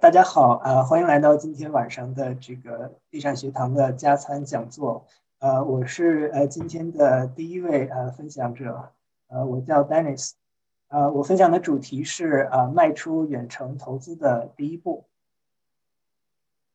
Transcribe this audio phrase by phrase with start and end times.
[0.00, 5.06] 大家好，呃，欢迎来到今天晚上的这个地产学堂的加餐讲座。
[5.38, 8.90] 呃，我是呃今天的第一位呃分享者，
[9.28, 10.32] 呃，我叫 Dennis。
[10.88, 15.04] 呃，我分享的主题是呃迈出远程投资的第一步。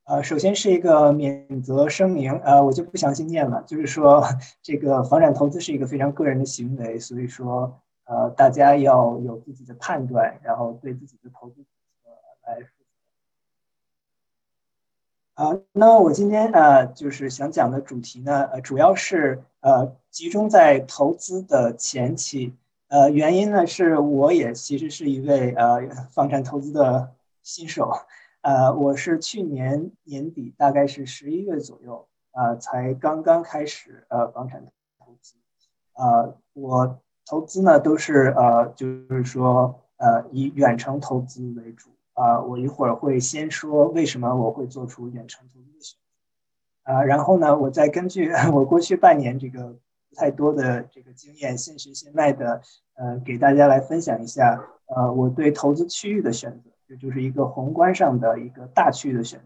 [0.06, 4.24] 呃，首先是一个免责声明，呃，我就不详细念了，就是说
[4.62, 11.64] 这个房产投资是一个非常个人的行为，所以说呃大家要有自己的判断，然后对自己的投资
[12.46, 12.58] 来。
[15.42, 22.54] 啊，那我今天呃，就是想讲的主题呢，呃，主要是呃，集中在投资的前期。
[22.90, 25.82] 呃，原因呢，是我也其实是一位呃
[26.12, 27.92] 房产投资的新手。
[28.42, 34.64] 呃，我是去年年底，大概是十一月左右，呃，才刚刚开始呃房产
[35.00, 35.38] 投资。
[35.94, 41.90] 呃，我投资呢都是呃，就是说呃，以远程投资为主。
[42.14, 45.98] 啊，我一会儿会先说为什么我会做出远程投资的选
[46.84, 49.78] 择，啊，然后呢，我再根据 我过去半年这个
[50.10, 52.62] 不太多的这个经验，现学现卖的，
[52.96, 59.46] 呃，给大家来分享一下，呃，我对投资区域的选择，这就是一个宏观上的一个大区域的选择，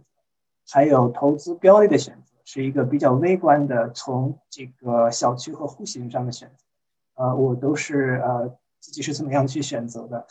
[0.72, 10.25] 还有投资标的的选择，是一个比较微观的，从这个小区和户型上的选择，呃，我都是呃自己是怎么样去选择的。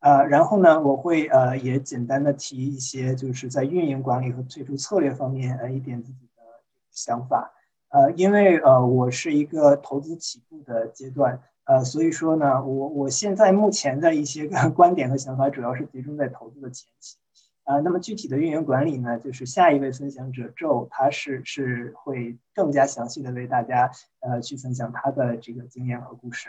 [0.00, 6.42] 呃，然后呢，我会呃也简单的提一些，就是在运营管理和退出策略方面呃一点自己的
[6.90, 7.52] 想法。
[7.90, 17.16] 呃，因为呃我是一个投资起步的阶段，呃，所以说呢，我我现在目前的一些 观点和想法，主要是集中在投资的前期。
[17.64, 23.90] 呃，那么具体的运营管理呢，就是下一位分享者 Joe，他是是会更加详细的为大家
[24.20, 26.48] 呃去分享他的这个经验和故事。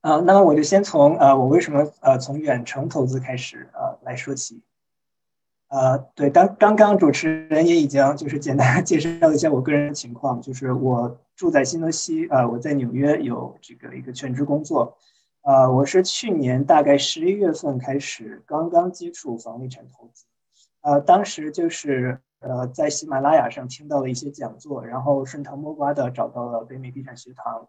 [0.00, 4.62] 呃，那么我就先从呃，我为什么呃从远程投资开始呃来说起。
[5.68, 14.96] 呃，对，当刚刚主持人也已经就是简单介绍了一下我个人的情况，就是我住在新泽西，呃，我在纽约有这个一个全职工作。
[15.42, 20.24] 呃，我是去年大概十一月份开始刚刚接触房地产投资。
[20.80, 27.68] 呃，当时就是呃在喜马拉雅上听到了一些讲座，然后顺藤摸瓜的找到了北美地产学堂。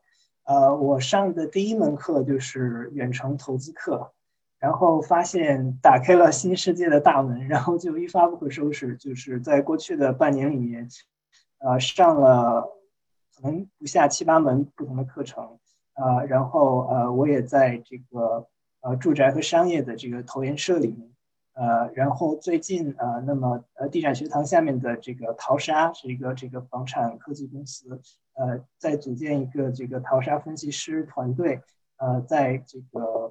[0.50, 4.12] 呃，我上的第一门课就是远程投资课，
[4.58, 8.98] 然后发现打开了新世界的大门，然后就一发不可收拾。
[8.98, 10.90] 就是在过去的半年里面，
[11.59, 12.68] 呃，上了
[13.36, 15.59] 可能不下七八门不同的课程，
[15.94, 18.48] 呃，然后呃，我也在这个
[18.82, 21.12] 呃住宅和商业的这个投研社里面，
[21.54, 28.02] 呃，然后最近呃，那么呃地产学堂下面的这个淘沙是一个这个房产科技公司。
[28.40, 31.62] 呃，在组建一个这个淘沙分析师团队，
[31.98, 33.30] 呃，在这个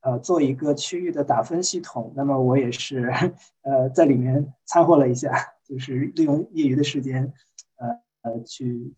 [0.00, 2.12] 呃做一个区域的打分系统。
[2.16, 3.08] 那么我也是
[3.62, 5.30] 呃在里面掺和了一下，
[5.64, 7.32] 就是利用业余的时间，
[7.76, 7.88] 呃
[8.22, 8.92] 呃去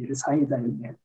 [0.00, 0.98] 也是参与在里面。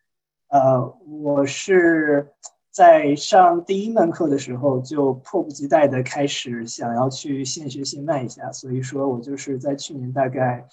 [0.48, 2.28] 呃，我是
[2.72, 10.66] 在上第一门课的时候就迫不及待的开始想要去现学现卖一下，所以说我就是在去年大概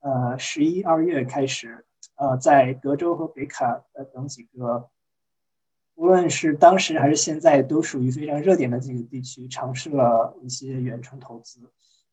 [0.00, 1.86] 呃十一二月开始。
[2.16, 4.88] 呃，在德州和北卡呃等几个，
[5.96, 11.60] 无论是当时还是现在，都属于非常热点的几个地区，尝试了一些远程投资。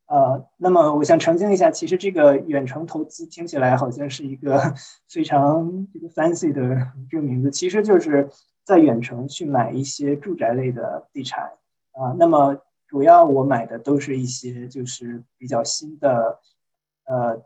[0.08, 4.74] 呃，那么我想澄清一下，其实这个远程投资听起来好像是一个
[5.08, 8.28] 非常这个 fancy 的这个名字，其实就是
[8.64, 11.52] 在远程去买一些住宅类的地产。
[11.92, 12.58] 啊，那么
[12.88, 16.40] 主要我买的都是一些就是比较新的，
[17.06, 17.42] 呃，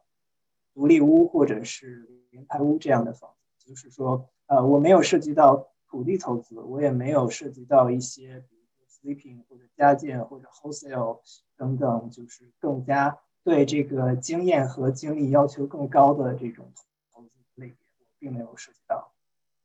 [0.73, 2.14] 独立屋或者是。
[2.35, 11.21] 联排屋这样的房子，就是说，呃，我没有涉及到土地投资，我也没有涉及到一些，比如说 sleeping 或者家建或者 wholesale
[11.55, 16.69] 等等，就是更加对这个经验和精力要求更高的这种
[17.13, 19.13] 投资类别，我并没有涉及到。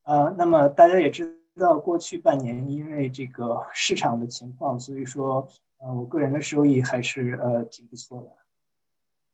[0.04, 5.48] 呃，那么大家也知道，过去半年因为这个市场的情况，所以说，
[5.78, 8.30] 呃，我个人的收益还是呃挺不错的。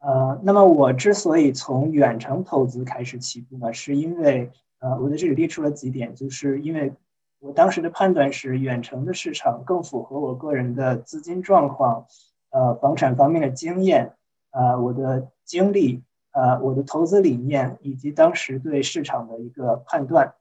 [0.06, 4.48] 呃，那么我之所以从远程投资开始起步呢，是因为
[4.78, 6.92] 呃，我在这里列出了几点，就是因为
[7.40, 12.06] 我当时的判断是远程的市场更符合我个人的资金状况，
[12.50, 14.14] 呃，房产方面的经验，
[14.52, 20.34] 呃，我的经历，呃，我的投资理念以及当时对市场的一个判断。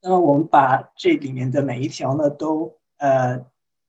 [0.00, 3.44] 那么我们把这里面的每一条呢都呃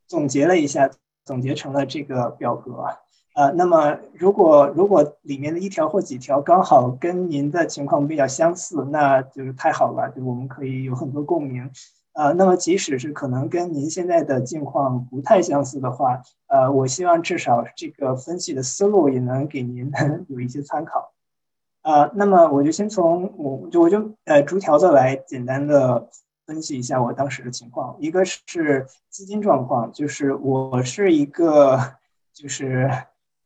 [0.07, 0.89] 总结了一下，
[1.23, 2.83] 总结成了这个表格。
[3.33, 11.69] 呃，那么如果如果里面的一条或几条刚好跟您的情况比较相似，那就是太好了，就我们可以有很多共鸣。
[12.13, 19.91] 呃，那么即使是可能跟您现在的境况不太相似的话，呃，我希望至少这个分析的思路也能给您
[20.29, 21.11] 有一些参考。
[21.81, 26.07] 呃，那么我就先从我就我就呃逐条的来简单的
[26.45, 27.97] 分析一下我当时的情况。
[27.99, 31.79] 一个是资金状况，就是我是一个
[32.31, 32.91] 就是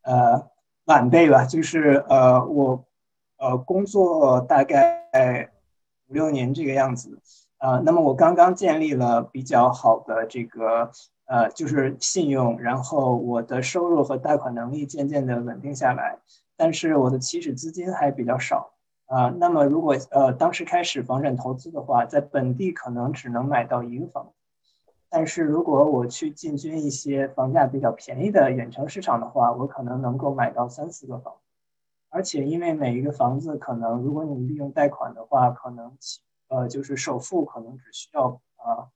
[0.08, 0.50] 呃
[0.86, 2.86] 晚辈吧，就是呃我
[3.38, 5.52] 呃工作大概
[6.08, 7.20] 五六年这个样子。
[7.60, 10.92] 呃，那么我刚刚建立了比较好的这个
[11.26, 16.20] 呃，就是信用，然后我的收入和贷款能力渐渐的稳定下来，
[16.56, 18.74] 但是我的起始资金还比较少
[19.08, 19.34] 啊。
[19.40, 24.32] 那么如果呃当时开始房产投资的话，在本地可能只能买到一个房，
[25.10, 31.34] 但是如果我去进军一些房价比较便宜的远程市场的话，我可能能够买到三四个房，
[32.10, 36.20] 而且因为每一个房子可能如果你利用贷款的话，可能起。
[36.50, 38.88] 呃，就是首付可能只需要啊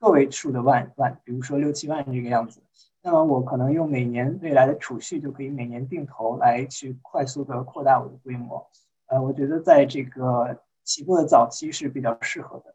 [0.00, 2.62] 个位数的万万，比如说六七万这个样子。
[3.02, 8.66] 那么我可能用每年未来的储蓄就可以每年定投来去快速的扩大我的规模。
[9.04, 12.74] 呃，我觉得在这个起步的早期是比较适合的。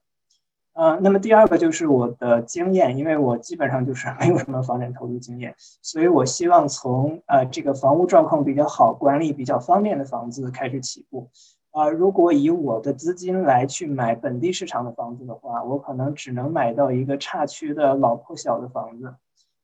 [0.74, 11.30] 呃，那么第二个就是我的经验，因为我基本上就是没有什么房产投资经验，所以我希望从呃这个房屋状况比较好、管理比较方便的房子开始起步。
[11.72, 19.14] 啊，如果以我的资金来去买本地市场的房子的话，我可能只能买到一个差区的老破小的房子，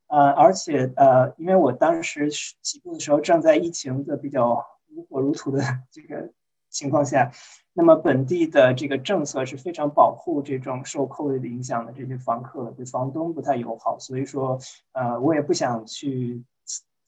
[0.07, 2.29] 呃，而且呃，因为我当时
[2.61, 6.29] 起步的时候正在疫情的比较如火如荼的 这个
[6.69, 7.31] 情况下，
[7.77, 14.57] 那么本地的这个政策是非常保护这种受 COVID 影响的这些房客，对房东不太友好，所以说，
[14.93, 16.41] 呃，我也不想去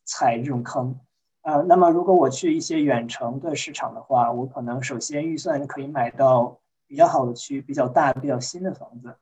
[0.03, 0.99] 踩这种坑。
[1.43, 9.15] 呃，那么如果我去一些远程的市场的话，我可能首先预算可以买到比较好的区、比较大、比较新的房子，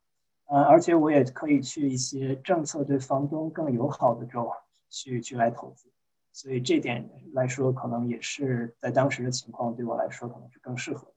[0.48, 4.52] 呃，而且我也可以去一些政策对房东更友好的州
[4.90, 5.92] 去去来投资，
[6.32, 11.08] 所以这点来说，可能也是在当时的情况对我来说可能是更适合。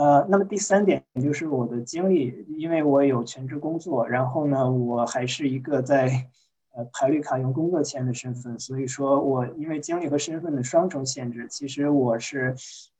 [0.00, 6.28] 呃，那么第三点就是我的经历，因为我有全职工作，然后呢，我还是一个在。
[6.72, 12.54] 呃，排绿卡用工作签的身份，所以说我因为经历和身份的双重限制，其实我是，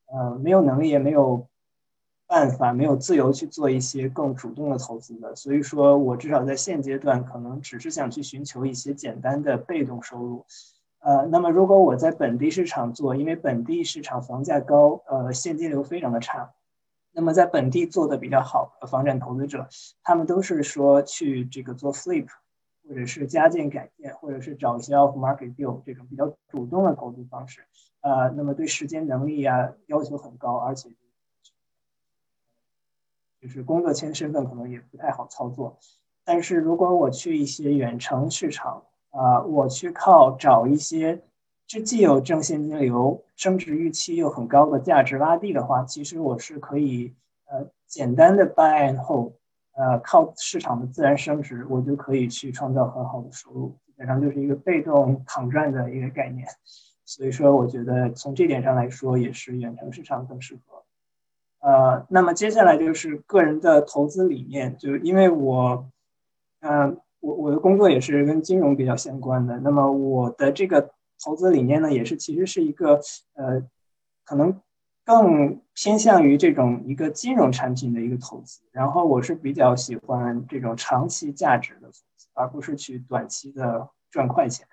[0.07, 1.47] 呃，没有能力也没有
[2.27, 5.37] 办法，没有自由去做一些更主动的投资的。
[5.37, 10.45] 所以说我至少在现阶段，可能只是想去寻求一些简单的被动收入。
[10.99, 16.51] 呃，那么如果我在本地市场做，因为本地市场房价高，呃，现金流非常的差，
[17.13, 19.69] 那么在本地做的比较好的房产投资者，
[20.03, 22.27] 他们都是说去这个做 flip。
[22.89, 27.65] 或者是加建改建，或者是找一些 off market deal 这种比较主动的投资方式，
[28.01, 30.89] 呃，那么对时间能力啊要求很高，而且
[33.41, 35.79] 就是工作签身份可能也不太好操作。
[36.25, 41.23] 但是如果我去一些远程市场，啊，我去靠找一些
[41.71, 47.15] 这既有正现金流、升值预期又很高的价值洼地的话，其实我是可以
[47.47, 49.35] 呃简单的 buy and hold。
[49.77, 56.45] 呃，靠市场的自然升值，我就可以去创造很好的收入，基本上就是一个被动躺赚的一个概念。
[57.05, 60.83] 所以说，我觉得从这点上来说，也是远程市场更适合。
[61.61, 65.87] 呃，那么接下来就是个人的投资理念，就是因为我，
[66.63, 70.91] 嗯，我我的工作也是跟金融比较相关的，那么我的这个
[71.23, 73.01] 投资理念呢，也是其实是一个
[73.35, 73.63] 呃，
[74.25, 74.61] 可能。
[75.03, 84.69] 更偏向于这种一个金融产品的一个投资，然后我是比较喜欢这种长期价值的投资，而不是去短期的赚快钱。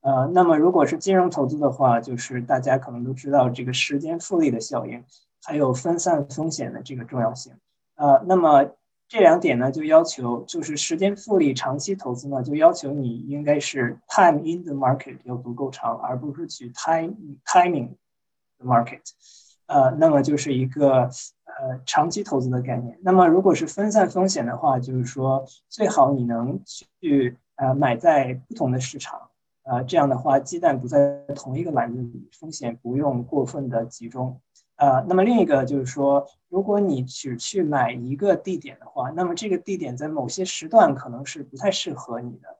[0.00, 5.04] 呃，那么如果是金融投资的话，就是大家可能都知道这个时间复利的效应，
[5.44, 7.52] 还有分散风险的这个重要性。
[7.94, 8.70] 呃，那么
[9.08, 17.14] 这两点呢，就要求就是时间复利长期投资呢，就要求你应该是 time in the market 要足够长，而不是去 time
[17.46, 17.94] timing
[18.58, 19.00] the market。
[19.64, 21.04] 呃，那么就是一个
[21.44, 22.98] 呃长期投资的概念。
[23.02, 26.60] 那么如果是分散风险的话，就是说最好你能
[27.00, 29.30] 去呃买在不同的市场，
[29.62, 34.38] 呃这样的话鸡蛋不在同一个篮子里，风险不用过分的集中。
[34.78, 42.56] 呃，那么另一个就是说，如果你只去买一个地点的话，那么这个地点在某些时段可能是不太适合你的。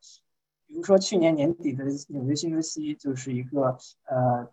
[0.67, 4.49] 比如说去年年底的纽约新泽西就是一个呃。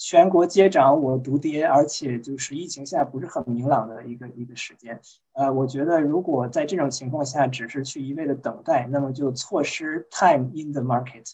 [0.00, 5.00] 全国接涨，我独跌，而且就是疫情下不是很明朗的一个一个时间。
[5.32, 11.32] 呃，我觉得如果在这种情况下只是去一味的等待，那么就错失 time in the market，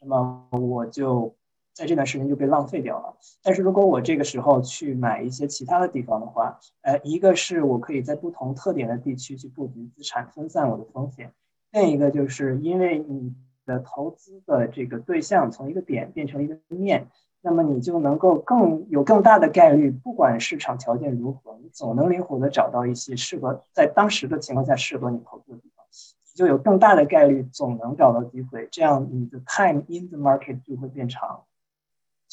[0.00, 1.36] 那么我就
[1.76, 3.14] 在这段时间就被浪费掉了。
[3.42, 11.28] 但是如果我这个时候去买一些其他的地方的话，呃，一个是我可以在不同特点的地区去布局资产，分散我的风险；
[11.70, 13.34] 另一个就是因为你
[13.66, 17.06] 的投资的这个对象从一个点变成一个面。
[17.42, 31.44] 那么你就能够更有更大的概率，不管市场条件如何，你总能灵活的找到一些适合在当时的情况下适合你投资的地方，你就有更大的概率总能找到机会，这样你的 time in the market 就会变长。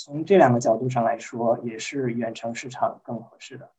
[0.04, 3.70] 从这两个角度上来说，也是远程市场更合适的。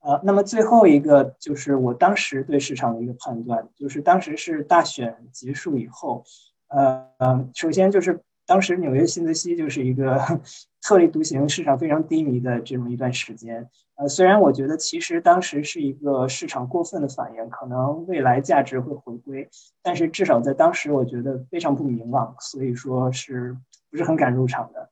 [0.00, 6.24] 呃，那么最后一个就是我当时对市场的一个判断，就是当时是大选结束以后，
[6.68, 7.06] 呃，
[7.54, 8.20] 首先就是。
[8.46, 10.18] 当时纽约新泽西就是一个
[10.82, 13.70] 特立独行、市场非常低迷的这么一段时间。
[13.94, 19.48] 呃，虽然我觉得其实当时是一个市场过分的反应，可能未来价值会回归，
[19.82, 23.56] 但是至少在当时我觉得非常不明朗，所以说是
[23.88, 24.90] 不是很敢入场的。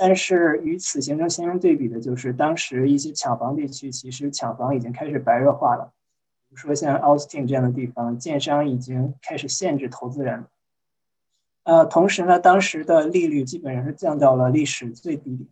[0.00, 5.92] 但是与此形成鲜明对比的就是，当时一些抢房地区其实抢房已经开始白热化了，
[6.48, 10.46] 比如说像 Austin 这样的地方，建商已经开始限制投资人。
[11.64, 15.48] 呃，同时呢，当时的利率基本上是降到了历史最低点，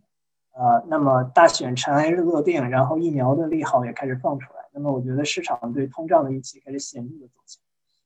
[0.53, 7.61] 呃，那么大选尘埃落定，然后疫苗的利好也开始放出来，那么我觉得市场对通胀的预期开始显著的走强，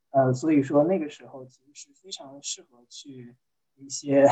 [0.10, 3.36] 呃，所以说那个时候其实是非常适合去
[3.77, 4.27] 一些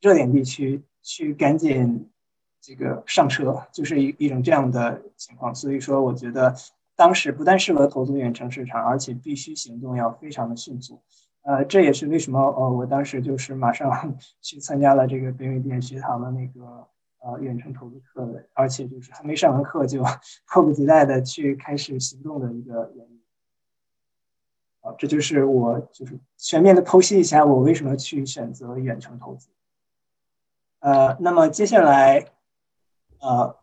[0.00, 2.10] 热点地区去赶紧
[2.60, 6.54] 这个上车，就是一一种这样的情况，所以说我觉得
[6.96, 11.02] 当时不但适合投资远程市场，而且必须行动要非常的迅速。
[11.42, 20.02] 呃，这也是为什么呃，我当时就是马上 去参加了这个北美电学堂的那个呃远程投资课的，而且就是还没上完课就
[20.48, 23.20] 迫不及待的去开始行动的一个原因。
[24.80, 29.50] 好，这就是我就是全面的剖析一下我为什么去选择远程投资。
[30.84, 32.26] 呃，那么接下来，
[33.18, 33.56] 呃，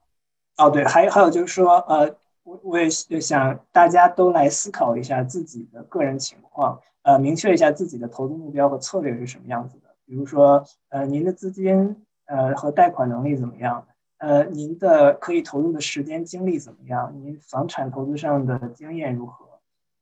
[0.58, 6.82] 哦对，还有还有就是说，呃，我我也想大家都来思考一下自己的个人情况。
[7.04, 9.96] 呃，明确一下自己的投资目标和策略是什么样子的。
[10.04, 13.86] 比如说，呃，您的资金呃和贷款能力怎么样？
[14.18, 17.14] 呃，您的可以投入的时间精力怎么样？
[17.16, 19.46] 您房产投资上的经验如何？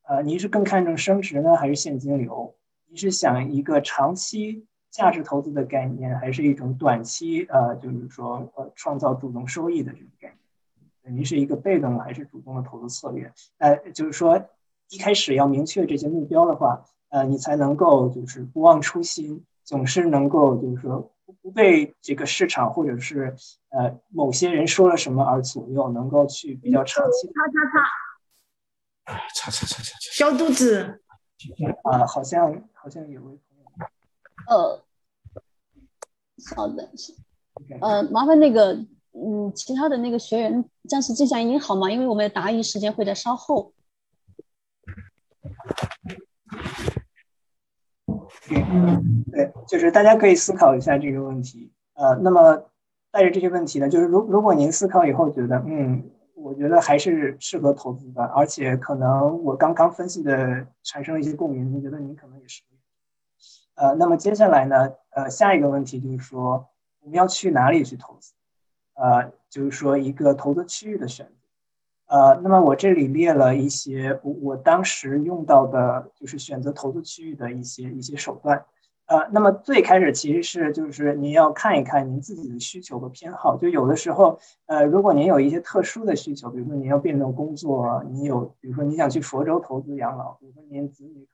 [0.08, 2.54] 呃，您是更看重升值呢，还是现金流？
[2.86, 10.34] 您是想一个长期价值投资的概念，还是一种短期呃，就是说呃创造主动收益的这种概
[11.02, 11.16] 念？
[11.16, 13.32] 您是一个被动的还是主动的投资策略？
[13.58, 14.40] 呃，就是说。
[14.92, 23.36] 一开始要明确这些目标的话，呃，你才能够就是不忘初心，总是能够就是说不不被这个市场或者是
[23.68, 27.28] 呃某些人说了什么而左右，能够去比较长期。
[27.28, 31.00] 擦擦擦，擦擦擦擦擦，消肚子。
[31.84, 33.38] 啊，好像好像有。
[34.50, 34.82] 呃，
[36.38, 36.88] 稍等，
[37.80, 38.72] 呃，麻烦那个
[39.12, 41.88] 嗯，其他的那个学员暂时静下音好吗？
[41.88, 43.72] 因为我们的答疑时间会在稍后。
[49.30, 51.72] 对，就是大家可以思考一下这个问题。
[51.94, 52.60] 呃，那么
[53.12, 62.62] 带着这些问题呢，就是如如果您思考以后觉得，嗯，我觉得还是适合投资的，而且可能我刚刚分析的产生了一些共鸣，您觉得您可能也是。
[63.80, 66.68] 呃，那么接下来呢，呃，下一个问题就是说，
[67.00, 68.34] 我们要去哪里去投资？
[68.92, 71.32] 呃，就是说一个投资区域的选择。
[72.14, 78.62] 呃，那么我这里列了一些我我当时用到的，就是选择投资区域的一些一些手段。
[79.06, 83.56] 呃，那么最开始其实是就是您要看一看您自己的需求和偏好。
[83.56, 91.26] 就有的时候，呃，如果您有一些特殊的需求，比如说您要变动工作，你有比如说你想去佛州投资养老，比如说您子女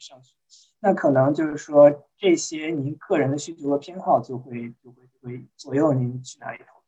[0.00, 0.34] 可能去，
[0.80, 6.80] 那可能就是说这些您个人的需求和偏好就会就会就会左右您去哪里投。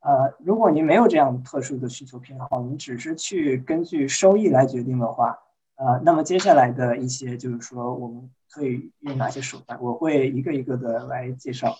[0.00, 5.38] 呃，如果您没有这样特殊的需求偏好，您只是去根据收益来决定的话，
[5.76, 9.80] 呃，那么接下来的一些就是说，我们可以用哪些手段？
[9.80, 11.76] 我会一个一个的来介绍。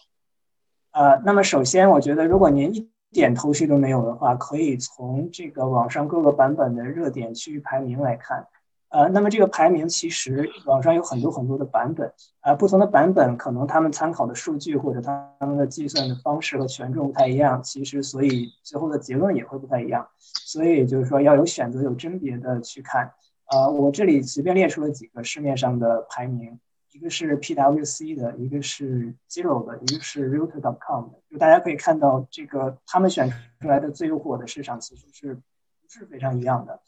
[0.93, 8.47] 呃，那么首先，我觉得如果您一点头绪都没有的话，可以从这个网上各个版本的热点区域排名来看。
[8.95, 20.07] 呃，那么这个排名其实网上有很多很多的版本，呃，不同的版本可能他们参考的数据或者他们的计算的方式和权重不太一样，其实所以最后的结论也会不太一样，
[20.45, 23.11] 所以就是说要有选择有甄别的去看。
[23.51, 26.57] 呃，我这里随便列出了几个市面上的排名，
[26.93, 33.29] 一个是 PWC 的，一个是 Zero 的，一个是 Realtor.com 的，就大家可以看到这个他们选
[33.61, 35.41] 出来的最诱惑的市场其实是不
[35.89, 36.81] 是非常一样的，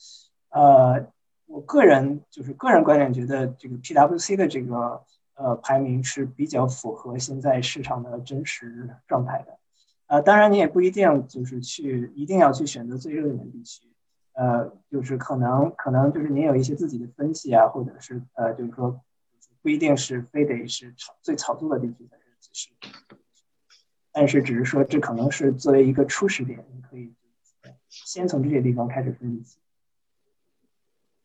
[0.50, 1.04] 呃。
[1.47, 5.03] 我个人就是个人观点，觉得这个 PWC 的这个
[5.35, 9.59] 呃排名是比较符合现在市场的真实状态的。
[10.07, 13.83] 呃，当然你也不一定就是去一定要去选择最热门地区，
[14.35, 19.00] 呃，就是可能可能就是你有一些自己的分析啊，或者是呃，就是说
[19.62, 22.17] 不一定是非得是炒最炒作的地区才
[22.53, 22.71] 是
[24.12, 27.12] 但是只是说这可能是作为一个初始点，你可以
[27.88, 29.59] 先从这些地方开始分析。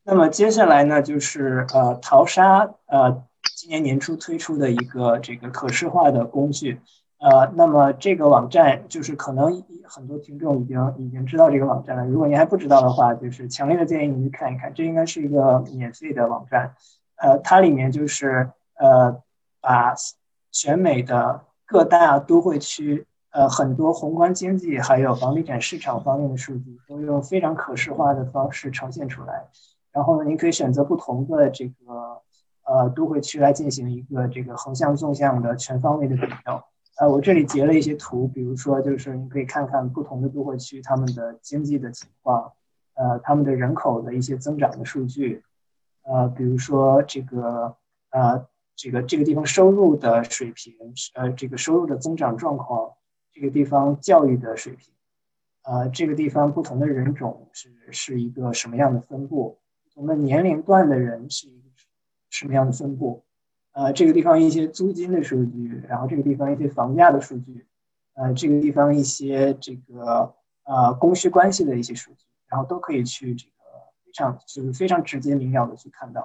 [0.04, 3.24] 那么接下来呢，就是呃淘沙呃
[3.56, 6.82] 今年年初推出的一个这个可视化的工具。
[7.20, 12.04] 呃，那么这个网站就是可能很多听众已经已经知道这个网站了。
[12.06, 14.74] 如果您还不知道的话，就是强烈的建议您去看一看。
[14.74, 16.74] 这应该是一个免费的网站，
[17.18, 19.22] 呃，它里面就是呃
[19.62, 19.94] 把
[20.52, 29.46] 全美的各大都会区呃很多宏观经济还有房地产市场方面的数据都用非常可视化的方式呈现出来。
[29.92, 32.22] 然后呢，您可以选择不同的这个
[32.64, 36.64] 呃都会区来进行一个这个横向纵向的全方位的比较。
[36.98, 42.52] 呃，我这里截了一些图，比如说，就是你可以看看不同的都会区他们的经济的情况，
[42.94, 45.42] 呃，他们的人口的一些增长的数据，
[46.04, 47.76] 呃，比如说这个，
[48.12, 48.46] 呃，
[48.76, 50.76] 这个这个地方收入的水平，
[51.16, 52.92] 呃，这个收入的增长状况，
[53.34, 54.94] 这个地方教育的水平，
[55.64, 59.58] 呃，这个地方不同的人种是是一个什么样的分布，
[59.94, 61.70] 同的年龄段的人是一个
[62.30, 63.24] 什么样的分布。
[63.74, 67.66] 呃，这个地方一些租金的数据，然后这个地方一些房价的数据，
[68.16, 70.34] 呃，这个地方一些这个
[70.64, 73.54] 呃供需关系的一些数据，然后都可以去这个
[74.04, 76.22] 非常就是非常直接明了的去看到。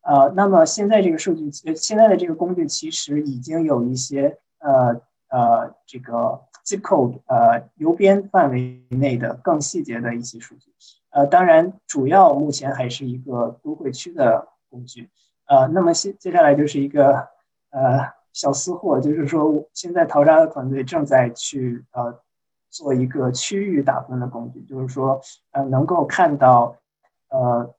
[0.00, 10.72] 呃，那么现在这个数据，呃现在的这个工具其实已经有一些呃呃这个 zip code 呃邮编范围内的更细节的一些数据。
[11.10, 15.10] 呃，当然主要目前还是一个都会区的工具。
[15.46, 17.28] 呃，那么接接下来就是一个
[17.70, 22.20] 呃小私货，就是说现在淘沙的团队正在去呃
[22.68, 25.20] 做一个区域打分的工具，就是说
[25.52, 26.76] 呃能够看到
[27.30, 27.74] 呃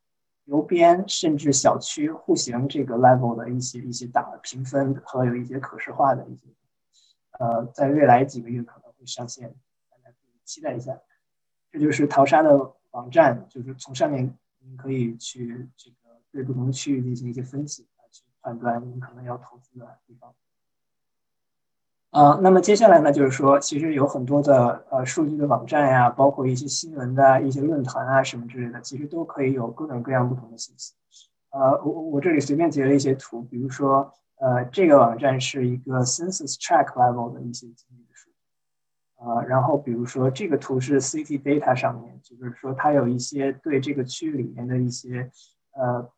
[0.46, 6.48] 邮编甚至小区户型这个 level 的一些一些打评分和有一些可视化的一些
[7.38, 9.48] 呃在未来几个月可能会上线，
[9.92, 11.00] 大家可以期待一下。
[11.72, 15.96] 这就是淘沙的网站，就是从上面您可以去这个。
[16.32, 20.32] 对不同区域进行一些分析啊，去判断你可能要投资的地方。
[22.12, 30.94] 啊，那么接下来呢，就是说，其实有很多的呃数据的网站呀，包括一些新闻的一些论坛啊什么之类的，其实都可以有各种各样不同的信息。
[31.50, 38.06] 呃，我我这里随便截了一些图，比如说，呃，这个网站是一个 census track level 的一些经济。
[39.20, 45.30] 呃，然后比如说这个图是 city data 上面，就是说它有一些对这个区域里面的一些
[45.74, 46.10] 呃。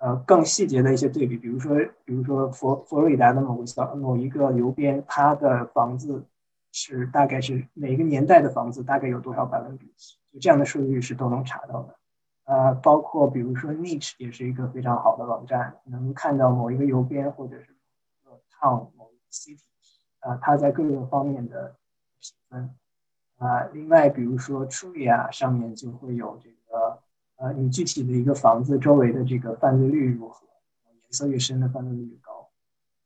[0.00, 6.24] 呃，更细节的一些对比，比如说，比如说佛佛罗里达的某个小某一个邮编，它的房子
[6.70, 9.92] 是大概是哪个年代的房子，大概有多少百分比，
[10.32, 11.96] 就这样的数据是都能查到的。
[12.44, 17.74] 呃，包括比如说 Niche 也是一个非常好的网站，能看到某一个邮编或者是
[18.24, 19.64] 某个 town 某一个 city，
[20.20, 21.74] 呃，它在各个方面的
[22.48, 22.70] 分。
[23.38, 26.98] 啊，另外比如说 Trulia 上面就会有这个。
[27.40, 30.44] 呃，你具体的一个房子周围的这个犯罪率如何？
[31.04, 32.48] 颜色越深的犯罪率越高。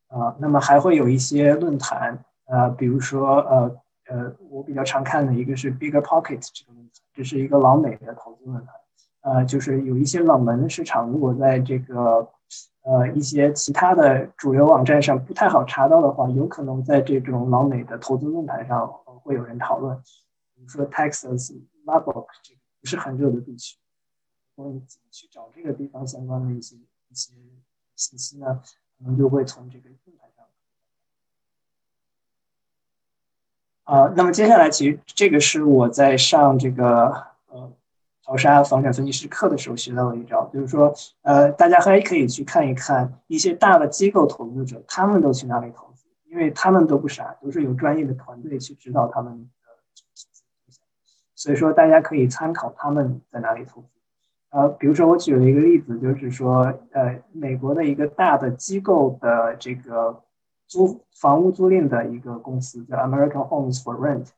[0.08, 3.76] 啊，那么还会有一些论坛，呃，比如说，呃
[4.08, 8.74] 呃，我比较常看的一个是 BiggerPocket 这个论坛，这是一个老美的投资论坛。
[9.20, 12.26] 呃，就是有一些冷门的市场，如果在这个
[12.84, 18.90] 呃一些其他的主流网站上不太好查到的话，有可能在这种老美的投资论坛上
[19.22, 19.96] 会有人讨论。
[20.54, 21.52] 比如说 Texas
[21.84, 23.76] Lubbock 这个不是很热的地区。
[24.54, 27.32] 我怎么去找这个地方相关的一些一些
[27.96, 28.60] 信息呢？
[28.98, 30.44] 可能就会从这个论坛上。
[33.84, 37.72] 啊，那么接下来其实这个是我在上这个呃
[38.22, 45.91] 淘沙房产分析师课的时候学到的一招，就是说呃大家还可以去看一看一些大的机构投资者他们都去哪里投，
[46.32, 49.46] 因为他们都不傻，都是有专业的团队去指导他们的
[51.34, 53.88] 所以说大家可以参考他们在哪里投资。
[54.48, 60.22] 呃，比如说我举了一个例子，就是说，呃，美国的一个大的机构的这个
[60.66, 64.28] 租房屋租赁的一个公司叫 American Homes for Rent，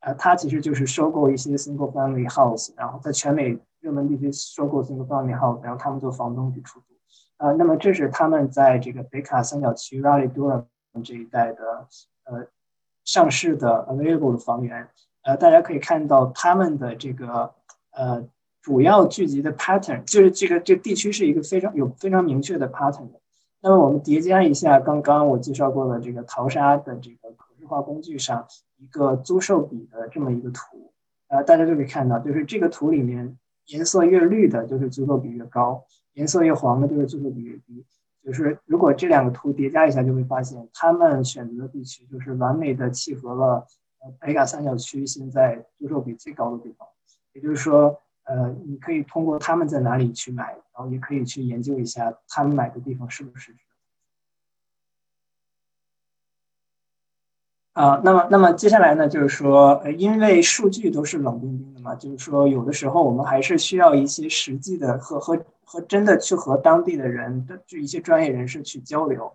[0.00, 6.86] 呃，它其实就是收购一些 single family house，然后在全美热门地区收购 single family house，然后他们做房东去出租。
[7.36, 10.64] 呃，那么这是他们在这个北卡三角区 Raleigh Durham
[11.02, 11.86] 这一带的
[12.24, 12.46] 呃
[13.04, 14.88] 上市的 available 的房源。
[15.22, 17.54] 呃，大家可以看到他们的这个
[17.90, 18.28] 呃。
[18.64, 23.20] 主要聚集的 pattern 就是这个这地区是一个非常有非常明确的 pattern 的。
[23.60, 30.90] 那么我们叠加一下刚刚我介绍过的这个淘沙的这个可视化工具上一个租售比的这么一个图，
[31.28, 37.84] 呃，大家就可以看到，就是这个图里面颜色越绿的，就是租售比越高；颜色越黄的，就是租售比越低。
[38.24, 43.66] 就是如果这两个图叠加一下，就会发现他们选择的地区就是完美的契合了
[44.00, 46.88] 呃北卡三角区现在租售比最高的地方。
[47.34, 53.54] 也就是说，呃，你可以通过他们在哪里去买，然后也可以去研究一下他们买的地方是不是。
[57.74, 69.32] 啊，那么，那么接下来呢，就是说，呃，因为数据都是冷冰冰的嘛，就是说，有的时候我们还是需要一些实际的和和和真的去和当地的人的就一些专业人士去交流，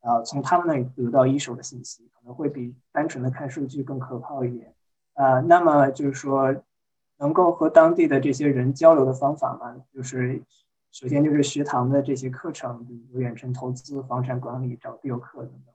[0.00, 4.72] 啊，从他们那里得到一手的信息，可能会比单纯的看数据更可靠一点。
[5.12, 6.54] 啊，那么就是说，
[7.18, 10.40] 能够和当地的这些人交流的方法嘛，就是
[10.90, 15.74] 首先就是学堂的这些课程，比如远程投资、房产管理、找地有课等等。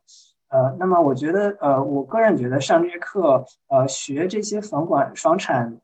[0.50, 5.78] 呃，那么我觉得，呃，我个人觉得上这些课，呃，学这些房管、房产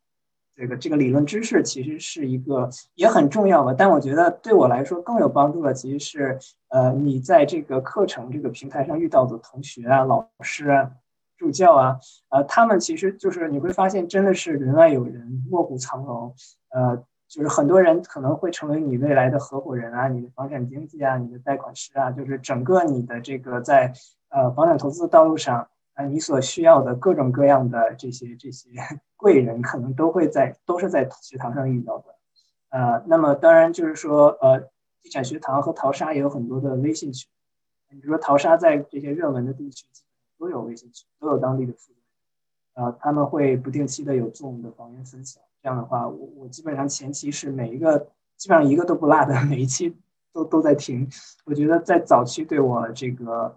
[0.56, 3.74] 这个这个理论知识，其实是一个也很重要的。
[3.74, 10.92] 但我觉得对我来说更有帮助的，其实是，呃，你在这个课程这个平台上遇到的同学啊、老师啊、
[11.38, 12.00] 助教啊，
[12.30, 16.34] 呃，他们其实就是你会发现，真的是人外有人，卧虎藏龙，
[16.70, 17.04] 呃。
[17.30, 23.92] 就是很多人可能会成为你未来的合伙人啊，你的房产经纪啊，你的贷款师啊，就是整个你的这个在
[24.34, 28.72] 呃房产投资的道路上啊，你所需要的各种各样的这些这些
[29.16, 32.06] 贵人，可能都会在都是在学堂上遇到的。
[32.70, 34.60] 呃，那么当然就是说，呃，
[35.04, 37.30] 地产学堂和淘沙也有很多的微信群，
[37.90, 39.86] 比如说淘沙在这些热门的地区
[40.40, 42.00] 都有微信群，都有当地的负责
[42.82, 45.44] 人，呃，他们会不定期的有 Zoom 的房源分享。
[45.62, 48.00] 这样的话，我我基本上前期是每一个
[48.36, 49.96] 基本上一个都不落的， 每一期
[50.34, 51.08] 都都在听。
[51.46, 53.56] 我觉得在早期对我这个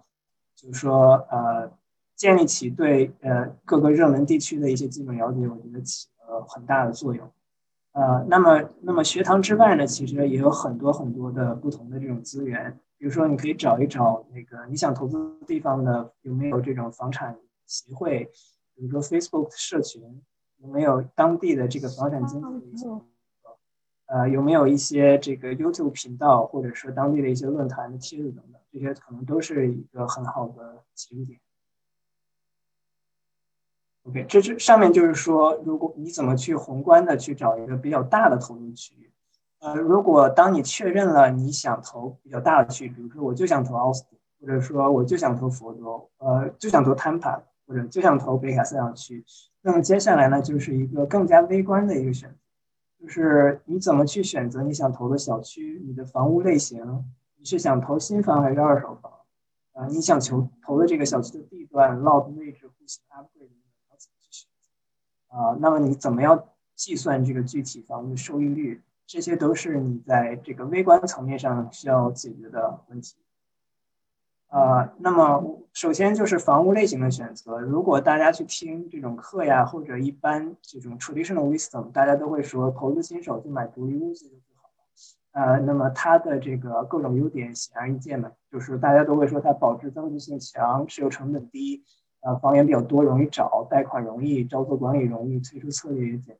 [0.57, 1.71] 就是说呃
[2.15, 7.31] 建立起对呃各个热门地区的一些基本了解，我觉得起了很大的作用。
[7.93, 18.29] 呃，那么那么学堂之外呢，其实也有很多很多的不同的这种资源，比如说你可以找一找那个你想投资地方的有没有这种房产协会，
[18.75, 20.21] 比如说 Facebook 社群。
[20.59, 22.87] 有没有当地的这个房产经纪的一些，
[24.07, 31.39] 呃，有没有一些这个 YouTube 频道，或者说当地的一些论坛的帖子等等，这些可能都是一个很好的起点。
[34.03, 39.11] OK，这是上面就是说，如果你怎么去宏观的去找一个比较大的投资区域，
[39.59, 49.25] 呃，如果当你确认了你想投比较大的区域，比如说我就想投奥斯汀，或者说我就想投佛州，呃，就想投 Tampa，或者就想投北卡三角区。
[49.61, 52.37] 那么接下来呢，就是一个更加微观的一个选择，
[53.01, 57.03] 就是你怎么去选择你想投的小区，你的房屋类型，
[57.37, 59.11] 你是想投新房还是二手房？
[59.73, 63.49] 啊，你想求投的这个小区的地段、lot 位置、户型、upgrade
[63.89, 65.37] 要怎么去选择？
[65.37, 66.45] 啊，那么你怎么样
[66.75, 68.81] 计算这个具体房屋的收益率？
[69.05, 73.15] 这些都是你在这个微观层面上需要解决的问题。
[74.49, 77.59] 呃，那么首先就是房屋类型的选择。
[77.59, 84.46] 如果大家去听这种课呀，或者一般这种 traditional wisdom，大家都会说，投资新手就买独立屋子就。
[85.31, 91.83] 呃，那么它的这个各种优点显而易见嘛，就是大家都会说它保值增值性强，持有成本低，
[92.21, 96.37] 呃，房源比较多，容易找，贷款容易，招租管理容易，退出策略也简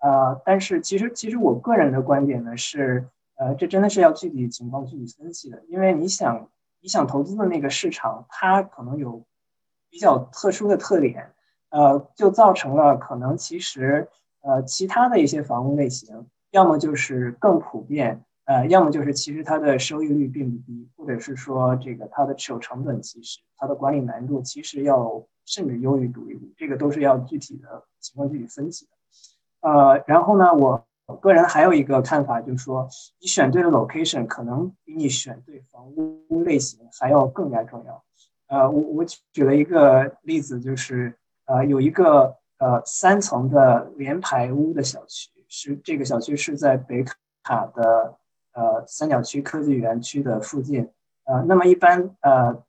[0.00, 0.10] 单。
[0.10, 6.48] 呃，但是其实其实我个人的观点呢是，呃，这真的是要具体情况具体分析的，因为你想。
[6.82, 9.22] 你想投资的那个市场，它可能有
[9.90, 11.30] 比较特殊的特点，
[11.68, 14.08] 呃，就造成了可能其实
[14.40, 30.84] 呃其他的一些房屋类型，要么就是更普遍，呃，要么就是其实它的收益率并不低，或者是说这个它的持有成本其实它的管理难度其实要甚至优于独立屋，这个都是要具体的情况具体分析的，呃，然后呢，我。
[31.06, 38.04] 我个人还有一个看法，就是说，你选对了 location，可能比你选对房屋类型还要更加重要。
[38.46, 41.12] 呃，我我举了一个例子，就是
[41.46, 47.04] 呃，有一个呃三层的联排屋的小区，是这个小区是在北
[47.42, 48.16] 卡的
[48.52, 50.88] 呃三角区科技园区的附近。
[51.24, 52.62] 呃，那么一般呃，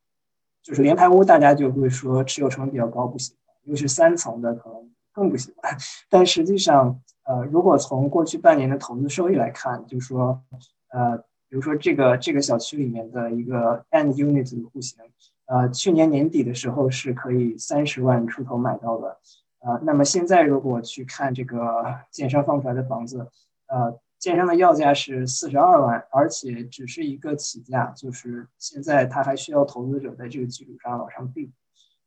[0.61, 5.75] 就是联排屋，大家就会说持有成本比较高，不喜欢；又是三层的，可能更不喜欢。
[6.09, 10.41] 但实际上，呃，如果从过去半年的投资收益来看，就是说，
[10.89, 11.17] 呃，
[11.49, 14.99] 比如说这个这个小区里面的一个 end unit 的户型，
[15.45, 19.17] 呃，去年年底的时候是可以三十万出头买到的，
[19.63, 23.27] 呃，那么现在如果去看这个建商放出来的房子，
[23.67, 31.51] 呃，建商的要价是四十二万，而且只是一个起价，就是现在他还需要投资者在这个基础上往上递。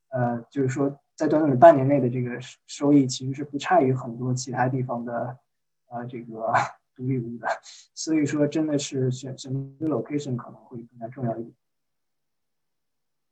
[0.08, 5.38] 呃，就是说在短短的半年内的这个收益其实是不差于很多其他地方的
[5.90, 6.52] 呃这个
[6.96, 7.46] 独立屋的，
[7.94, 11.54] 所以说真的是选选择 location 可能会更加重要一点。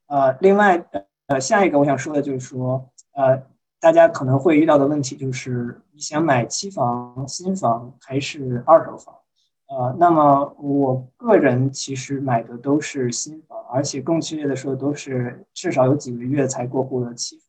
[0.07, 0.85] 呃，另外
[1.27, 3.51] 呃下一个我想说的就是说呃。
[3.83, 9.13] 大家可能会遇到的问题就是，你想买期房、新房还是二手房？
[9.67, 17.47] 呃，那么我个人其实买的都是新房，而且更确切的说，都是至少有几个月才过户的期房。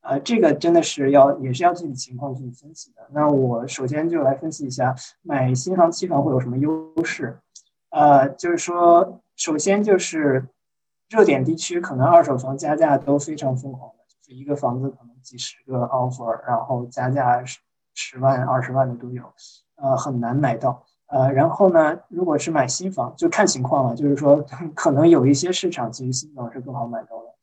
[0.00, 3.02] 呃，这个真的是要也是要具体情况去分析的。
[3.12, 7.38] 那我首先就来分析一下买新房、期房会有什么优势。
[7.90, 10.48] 呃，就是说，首先就是
[11.08, 13.92] 热点地区可能二手房加价都非常疯狂，
[14.30, 15.10] 就一个房子可能。
[15.22, 17.58] 几十个 offer，然后加价十
[17.94, 19.22] 十万、二十万的都有，
[19.76, 20.82] 呃，很难买到。
[21.08, 23.94] 呃，然后呢，如果是买新房，就看情况了。
[23.94, 24.42] 就是说，
[24.74, 27.34] 可能有一些市场其实新房是更好买到的。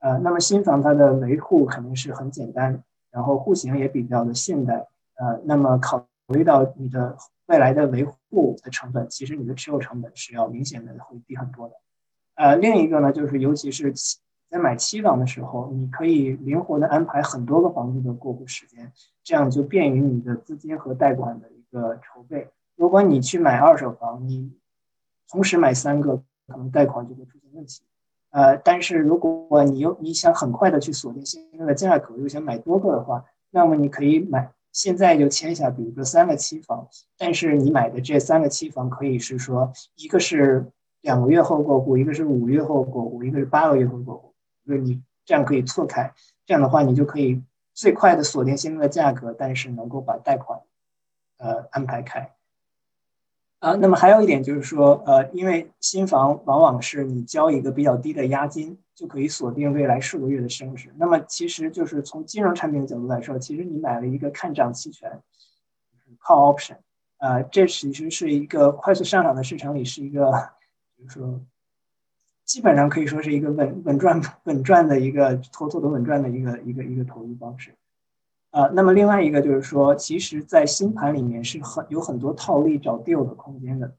[0.00, 4.86] 呃，那么新房它的维护肯定是很简单，然后户型也比较的现代。
[5.16, 7.16] 呃，那么考虑到你的
[7.46, 11.74] 未来的维护的成本，其实你的持有成本是要明显的会低很多的。
[12.34, 13.94] 呃，另一个呢，就是尤其是。
[14.50, 22.48] 在买期房的时候，你可以灵活的安排很多个房子的过户时间，这样就便于你的资金和贷款的一个筹备。
[22.76, 24.52] 如果你去买二手房，你
[25.28, 27.82] 同时买三个，可能贷款就会出现问题。
[28.30, 40.66] 呃，但是如果你又你想很快的去锁定现在的价格，又想买多个的话，那么你可以买现在就签下，比如说三个期房，但是你买的这三个期房可以是说，一个是
[41.00, 44.23] 两个月后过户，一个是五月后过户，一个是八个月后过户。
[44.66, 46.12] 就是你这样可以错开，
[46.46, 50.60] 这样的话你就可以最快的锁定现在的价格，但是能够把贷款，
[51.38, 52.32] 呃安排开。
[53.60, 60.92] 啊，那么还有一点就是说，呃，因为新房往往是你交一个比较低的押金，就可以锁定未来数个月的升值。
[60.98, 65.10] 那么其实就是从金融产品的角度来说，其实你买了一个看涨期权，
[65.90, 66.76] 就是 call option，
[67.16, 70.30] 呃，这其实是一个快速上涨的市场里是一个，
[70.96, 71.40] 比如说。
[72.44, 77.74] 基本上可以说是一个稳稳赚稳赚的一个妥妥的稳赚的一个一个一个投资方式，
[78.50, 83.94] 呃，那么另外一个就是说，其实，在新盘里面是很有很多套利找 deal 的空间的。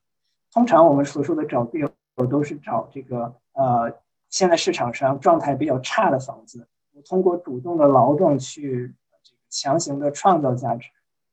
[0.53, 1.89] 通常我们所说的找 deal
[2.29, 3.91] 都是找这个呃，
[4.29, 10.89] 现在市场上状态比较差的房子，我通过主动的劳动去这个强行的创造价值。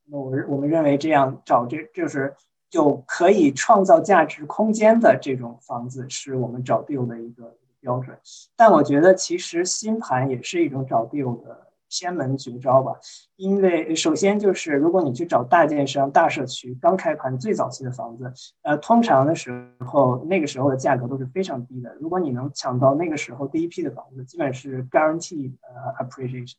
[0.07, 2.35] 那我我们认为这样找这就是。
[2.73, 8.19] 就可以创造价值空间的这种房子，是我们找 deal 的一个标准。
[8.57, 12.95] 但我觉得，其实新盘也是一种找 deal 的偏门绝招吧。
[13.37, 18.33] 因为首先就是，如果你去找大建商、大社区刚开盘最早期的房子，
[18.63, 21.95] 呃，通常的时候那个时候的价格都是非常低的。
[22.01, 26.55] 如果你能抢到那个时候第一批的房子，基本是 guarantee 呃 appreciation。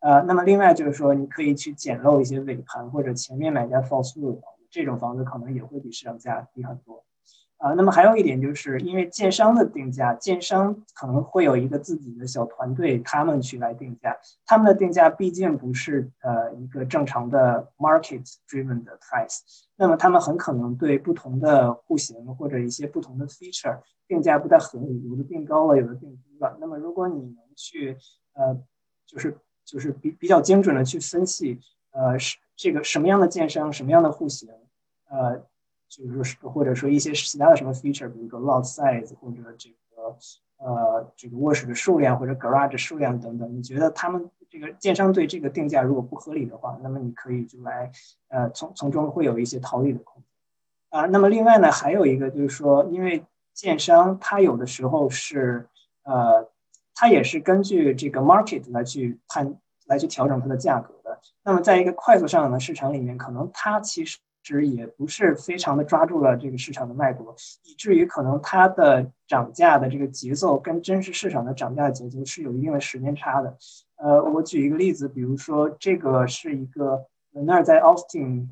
[0.00, 4.42] 呃，那么另外就是说，你可以去捡漏一些尾盘或者前面买家 false view 的。
[4.70, 7.04] 这种房子可能也会比市场价低很多，
[7.56, 19.38] 啊，那么还有一点就是因为建商的定价，建商可能会有一个自己的小团队，他们去来定价，他们的定价毕竟不是呃一个正常的 market driven 的 price，
[19.76, 26.56] 那么他们很可能对不同的户型或者一些不同的 feature 定价不太合理，有的定高了，有的定低了。
[26.60, 27.96] 那么如果你能去
[28.34, 28.56] 呃，
[29.06, 31.58] 就是就是比比较精准的去分析，
[31.90, 32.36] 呃是。
[32.58, 34.48] 这个什么样的建商，什么样的户型，
[35.08, 35.38] 呃，
[35.88, 40.16] 就是说，或者说一些其他的什么 feature，比如说 lot size 或者这个
[40.56, 47.92] 呃这个卧室的数量或者 garage 数量等等，你觉得他们这个建商对这个定价如果不合理的话，那么你可以就来
[48.26, 50.28] 呃从从中会有一些逃离的空间
[51.00, 51.06] 啊。
[51.06, 55.68] 那么另外呢，还有一个就是说，因为建商他有的时候是
[56.02, 56.50] 呃，
[56.92, 60.97] 他也是根据这个 market 来去判来去调整它的价格。
[61.44, 64.18] 那么，在一个快速上涨的市场里面，可能它其实
[64.66, 73.56] 也不是非常的抓住了这个市场的脉搏，以至于可能它的涨价的这个节奏跟真实市场的涨价节奏是有一定的时间差的。
[73.96, 78.48] 呃，我举一个例子，比如说这个是一个那儿在 Austin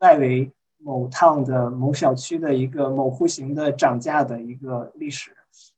[0.00, 5.30] 外围某 town 的某小区的一个某户型的涨价的一个历史。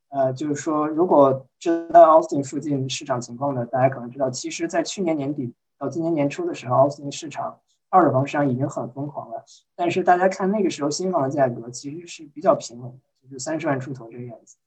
[0.08, 5.54] 呃，就是说，如果知道 Austin 附近市场情况的，大家可能知道，其实在去年年底。
[5.80, 9.42] 到今年年初的时候，奥斯汀市场二手房市场已经很疯狂了。
[9.74, 14.58] 但是大家看那个时候新房的价格其实是比较平稳的，就是三十万出头这个样子。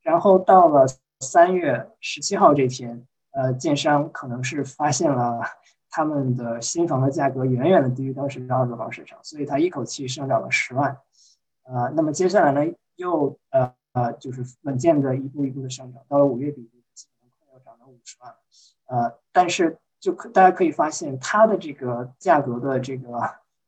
[0.00, 0.86] 然后到了
[1.18, 5.40] 三月十七号这天，呃，建商可能是发现了
[5.90, 10.96] 他们的新房的价格远远的低于当时的二手房市场，所以他一口气上涨了十万。
[11.64, 16.62] 呃，那么接下来呢，又呃呃，就是稳健的一步一步的上涨，到了五月底，
[16.94, 18.32] 基本上快要涨到五十万。
[18.86, 23.20] 呃，但是就可大家可以发现，它的这个价格的这个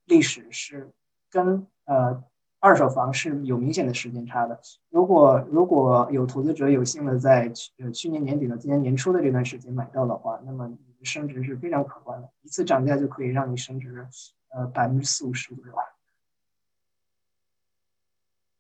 [0.07, 0.90] 历史是
[1.31, 2.25] 跟呃。
[2.64, 4.57] 二手房是有明显的时间差的。
[4.88, 12.31] 如果如果有投资者有幸的在去呃去年年底到今年年初的这段时间买到的话，那么你的升值是非常可观的。
[12.42, 14.07] 一次涨价就可以让你升值
[14.55, 15.73] 呃百分之四五十左右。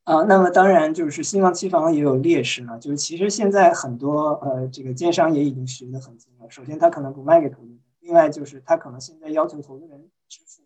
[0.04, 6.50] 啊，那么当然就是新房期房也有劣势呢，就是其实现在很多呃这个奸商也已经学得很精了。
[6.50, 10.62] 首先他可能不卖给投资人，另外就是他可能现在要求投资人支付。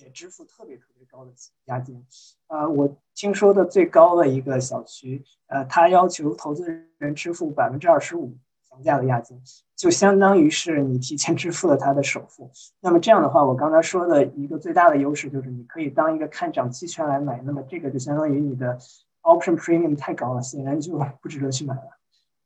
[0.00, 1.32] 也支付特别特别高的
[1.64, 2.06] 押金，
[2.46, 6.64] 啊，我听说的最高的一个小区，呃，他要求投资
[6.98, 8.32] 人支付百分之二十五
[8.68, 9.40] 房价的押金，
[9.74, 12.50] 就相当于是你提前支付了他的首付。
[12.80, 18.78] 那么这样的话，我刚才说的一个最大的优势就是你可以当一个看涨期权来买，那么这个就相当于你的
[19.22, 21.98] option premium 太高了，显然就不值得去买了。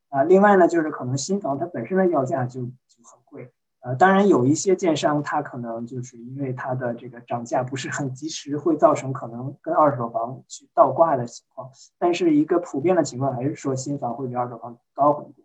[0.09, 3.51] 啊，另外呢，就是可能新房它本身的要价就就很贵。
[3.81, 11.69] 呃，当然有一些建商，它可能就是因为它的这个涨价不是很及时，会造成可能跟二手房去倒挂的情况。
[11.99, 15.42] 但是一个普遍的情况还是说新房会比二手房高很多。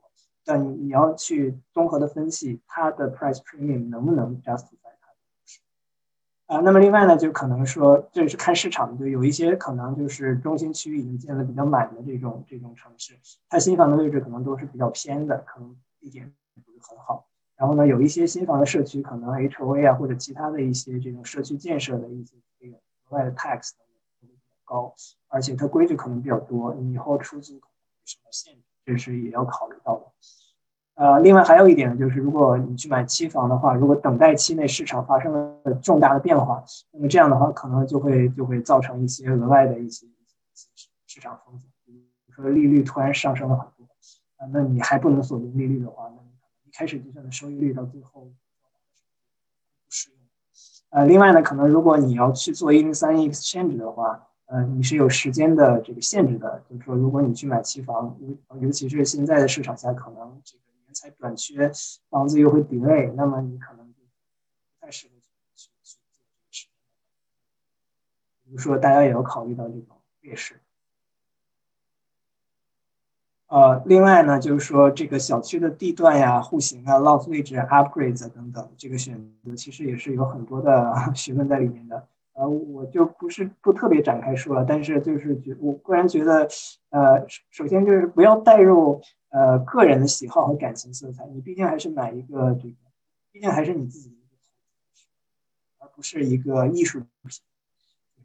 [0.47, 16.33] 但你你要去综合的分析它的 price premium 能不能 justify 它的啊，那么另外呢，就可能说这是看市场，就有一些可能就是中心区域已经建的比较满的这种这种城市，它新房的位置可能都是比较偏的，可能地点
[16.65, 17.27] 不是很好。
[17.57, 23.71] 然后呢，有一些新房的社区，可能 H O A 啊或者其他的一些这种社区建设的一些这个额外的 tax
[24.21, 24.33] 比较
[24.63, 24.93] 高，
[25.27, 30.05] 而且它规矩可能比较多，你以后出租可能有什么限制，这是也要考虑到的。
[30.95, 40.07] 呃，另外还有一点，就是如果你去买期房的话，如果等待期内市场发生了重大的变化，那么这样的话可能就会就会造成一些额外的一些
[41.05, 41.93] 市场风险，比
[42.27, 43.85] 如说利率突然上升了很多，
[44.37, 46.71] 啊，那你还不能锁定利率的话，那你可能一。
[46.77, 50.19] 开始计算的收益率到最后不适用。
[50.89, 56.63] 呃，另外呢，可能如果你要去做一零三 exchange 的话，呃，你是有时间的这个限制的。
[56.69, 61.69] 就是说，如果你去买期房，尤尤其是现在的市场下，可能这个人才短缺，
[62.09, 66.67] 房子又会 delay，那么你可能就不太适合去去去做这个事。
[68.45, 70.61] 比如说，大家也要考虑到这种劣势。
[73.47, 82.07] 呃，另外呢，就是说这个小区的地段呀、户型啊、loft 位置、upgrades 等等，这个选择其实也是有很多的 学问在里面的。
[82.37, 86.47] 呃，我就不是不特别展开说了，但是就是觉我个人觉得，
[86.89, 92.75] 呃，首先就是不要带入呃个人的喜好和感情色彩，你毕竟还是买一个这个，
[93.31, 94.15] 毕竟还是你自己，
[95.79, 97.07] 而不是一个艺术品，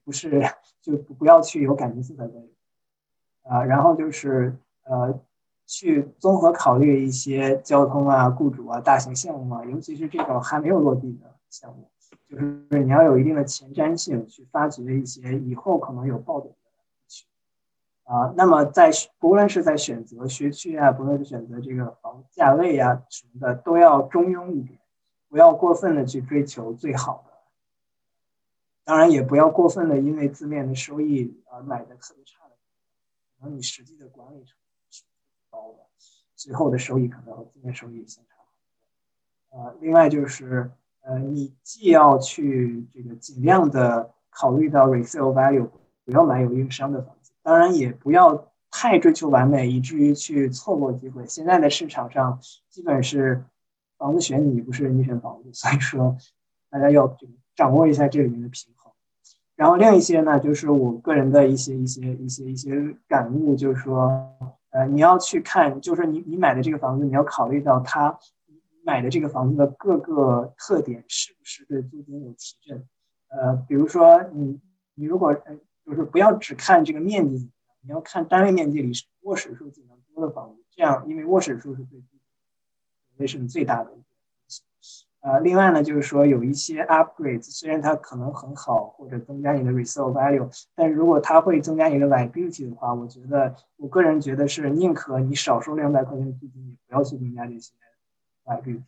[0.05, 0.43] 不是
[0.83, 2.55] 就不要去有感情色彩在里。
[3.43, 4.57] 啊，然后就是。
[4.85, 5.17] 呃，
[5.65, 11.89] 去综合考虑一些交通啊、雇主啊、大型项目啊，尤其是这种还没有落地的项目，
[12.29, 16.59] 就是你要有一定的前瞻性，去发掘一些以后可能有爆点的
[17.09, 17.27] 区
[18.05, 18.33] 啊。
[18.37, 24.79] 那么在不论是在选择学区啊，不论是选择这个房价位呀什么的，都要中庸一点，
[25.29, 27.33] 不要过分的去追求最好的，
[28.85, 32.57] 当然也不要过分的因为字面的收益而买的特别差的，
[33.39, 35.03] 可能你实际的管理成本是。
[35.51, 35.81] 高的，
[36.35, 38.37] 最后的收益可能和字面收益相差
[39.51, 39.69] 很多。
[39.69, 40.71] 呃，另外就是，
[41.03, 45.69] 呃，你既要去这个尽量的考虑到 resale value，
[46.05, 51.27] 不要买有硬伤的房子，当然也不要太追求完美，以至于去错过机会。
[51.27, 52.39] 现在的市场上
[52.69, 53.45] 基本是
[53.99, 56.17] 房子选你，不是你选房子，所以说
[56.71, 57.17] 大家要
[57.55, 58.93] 掌握一下这里面的平衡。
[59.57, 64.29] 然后另一些呢，就是我个人的一些一些一些一些感悟，就是说。
[64.75, 68.19] 呃，你要去看，就是你你买的这个房子，你要考虑到它
[68.85, 72.87] 买的这个房子的各个特点是不是对租金有提振。
[73.29, 74.61] 呃，比如说你
[74.95, 75.35] 你如果
[75.85, 78.93] 就是不要只看这个面积，你要看单位面积里
[79.23, 82.07] 卧室数量多的房子，这样因为卧室数是对租
[83.19, 83.91] 金是最大的。
[85.21, 97.73] 呃，另外呢，就是说有一些 upgrades，虽然它可能很好，或者增加你的 resale value，但是如果它会增加你的 liability 的话，我觉得我个人觉得是宁可你少收两百块钱租金，也不要去增加这些
[98.45, 98.83] liability。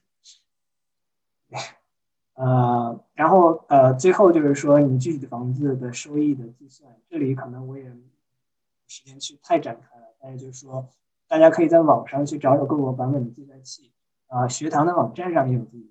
[2.34, 7.84] 呃，然后呃，最后就是说你具体的房子的收益的计算，这里可能我也
[8.88, 10.88] 时间去太展开了，但是就是说
[11.28, 13.92] 大家可以在网上去找找各个版本的计算器，
[14.26, 15.90] 啊，学堂的网站上也有自己。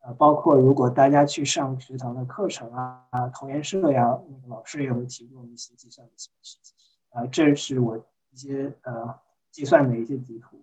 [0.00, 6.74] 呃，包括如果大家去上学堂的课程啊，啊，投研社呀，那个老师也会提供一些计算的一些事情。
[7.10, 7.96] 啊，这是我
[8.30, 9.18] 一些呃
[9.50, 10.62] 计算的一些地图。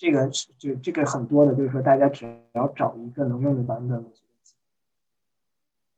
[0.00, 2.24] 这个是就这个很多的，就是说大家只
[2.54, 4.02] 要找一个能用的版本。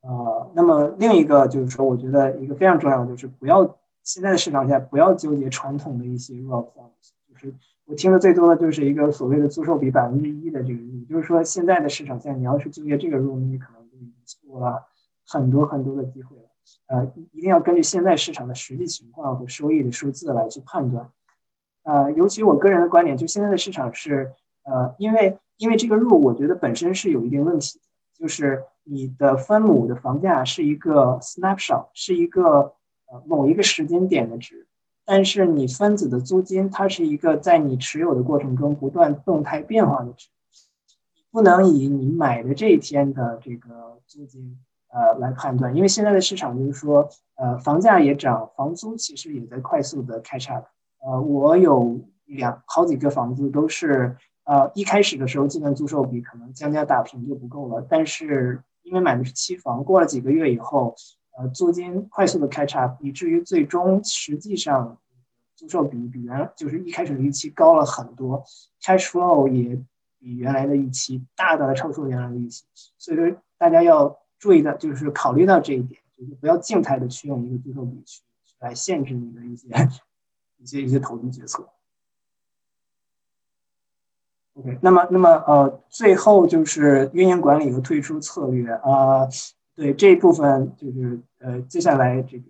[0.00, 6.90] 呃，那么另一个就是说，我觉得一个非常重要的就是不要现在的市场下不要纠结传统的一些 rule of thumb，
[7.30, 14.82] 就是我听的最多的就是一个所谓的租售比百分之一的这个也就是说现在的市场下你要是纠结这个 rule，你可能就已经错了
[15.24, 16.42] 很多很多的机会了。
[16.88, 21.08] 呃，一定要根据现在市场的实际情况和收益的数字来去判断。
[21.82, 24.32] 呃，尤其我个人的观点，就现在的市场是
[24.64, 27.84] 呃，因为因为这个入我觉得本身是有一定问题的，
[28.18, 28.64] 就是。
[28.84, 32.74] 你的分母的房价是一个 snapshot，是一个
[33.06, 34.66] 呃某一个时间点的值，
[35.04, 40.26] 但是你分子的租金它是一个在你持有的过程中不断动态变化的值，
[41.30, 44.58] 不能以你买的这一天的这个租金
[44.88, 50.64] 呃来判断，因为现在的市场就是说呃房价也涨，房租其实也在快速的 catch up，
[51.04, 60.94] 呃我有两好几个房子都是呃一开始的时候计算租售比可能将价打平就不够了，但是因为买的是期房，过了几个月以后，
[61.36, 64.98] 呃，租金快速的 catch up，以至于最终实际上
[65.54, 68.44] 租售比比原就是一开始的预期高了很多
[68.82, 69.76] ，cash flow 也
[70.18, 72.64] 比原来的预期大大的超出了原来的预期，
[72.98, 78.22] 所以说大家要注意的就是考虑到这一点，就是不要静态的去用一个租售比去
[78.58, 79.68] 来限制你的一些
[80.62, 81.68] 一些一些投资决策。
[84.54, 89.26] OK，那么，那么，呃，最后就是运营管理和退出策略啊，
[89.74, 92.44] 对这一部分就是，呃，接下来这个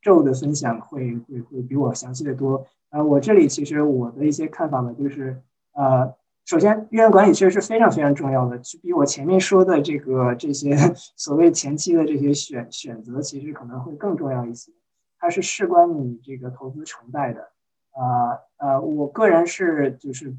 [0.00, 2.64] 周的分享会会会比我详细的多。
[2.90, 5.42] 呃，我这里其实我的一些看法呢，就是，
[5.72, 10.76] 呃，首先运营管理其实是非常非常重要的，就比我前面说的这个这些
[11.16, 14.70] 所谓前期的这些选选择，其实可能会更重要一些。
[15.20, 17.52] 它是事关你这个投资成败的。
[17.92, 20.34] 啊，呃，我个人是就是。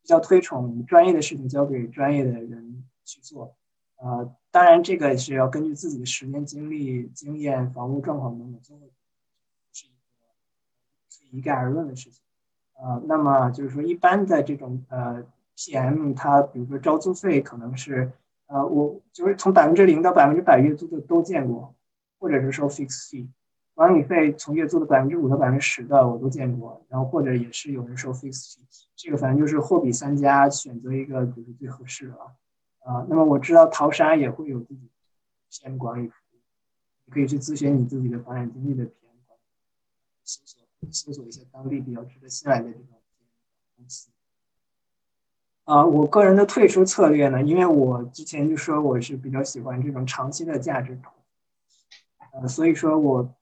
[0.00, 3.54] 比较推崇专业的事情交给专业的人去做，
[3.96, 8.86] 呃，当然这个是要根据自己的时间、精力、经验、房屋状况等等综合，
[9.70, 9.90] 是一
[11.30, 12.22] 个一概而论的事情。
[12.80, 15.22] 呃，那么就是说，一般的这种呃
[15.58, 18.10] PM，它比如说招租费可能是
[18.46, 21.74] 呃，我就是从百分之零到百分之百月租的都见过，
[22.18, 23.28] 或者是说 fixed fee。
[23.78, 28.56] 管理费从月租的百分之五到百分之十的我都见过，然后或者也是有人收 fixed
[28.96, 32.26] 这个反正就是货比三家，选择一个就是最合适的啊。
[32.80, 34.90] 啊，那么我知道淘沙也会有自己
[35.52, 36.40] PM 管理服务，
[37.04, 39.38] 你可以去咨询你自己的房产经纪的 PM 管，
[40.24, 40.60] 搜索
[40.90, 43.00] 搜索一些当地比较值得信赖的这种
[43.76, 44.10] 公司。
[45.66, 51.12] 啊，我个人的退出策略呢，因为我之前就说我是比较喜欢这种长期的价值投
[52.32, 53.32] 呃，所以说我。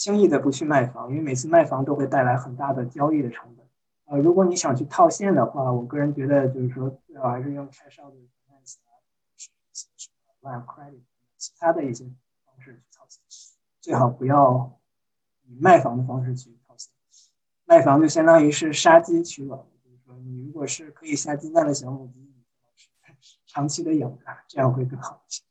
[0.00, 3.66] 轻易的不去卖房，因为每次卖房都会带来很大的交易的成本。
[4.06, 8.96] 呃，如果你想去套现的话，我个人觉得就是说最好还是用 cash out 的 finance 啊，
[9.36, 9.50] 是
[9.98, 10.08] 什
[10.40, 11.00] 么 line credit，
[11.36, 12.04] 其他的一些
[12.46, 13.20] 方式去套现，
[13.82, 14.80] 最好不要
[15.44, 16.90] 以卖房的方式去套现。
[17.66, 22.26] 卖房就相当于是杀鸡取卵，就是说你如果是可以下鸡蛋的小母鸡，
[23.46, 25.42] 长期的养着，这样会更好一些。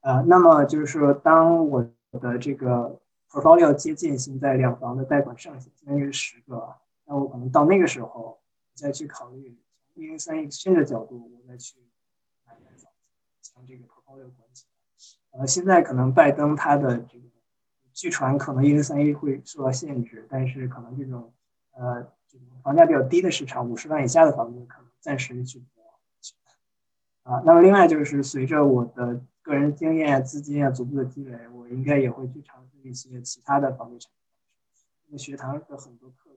[0.00, 1.88] 呃，那么就是说，当我
[2.20, 3.00] 的这个
[3.32, 6.76] portfolio 接近现在两房的贷款上限，相当于是十个。
[7.06, 8.38] 那我可能到那个时候
[8.74, 9.56] 再去考虑
[9.94, 11.78] 从一零三 exchange 的角度，我再去
[12.46, 12.86] 买买房子，
[13.40, 15.40] 将这个 portfolio 管起来。
[15.40, 17.24] 呃，现在可能拜登他的这个
[17.94, 21.32] 据传可能一零三一会受到限制，但是可能这种
[21.72, 22.06] 呃
[22.62, 27.42] 房价比较低的市场，五十万以下的房子可能暂时去不了啊。
[27.46, 32.72] 那么另外就是随着我的个人经验、资金啊逐步的积累，我应该也会去尝试。
[32.82, 34.10] 一些其他的房地产，
[35.06, 36.36] 那学堂的很多课，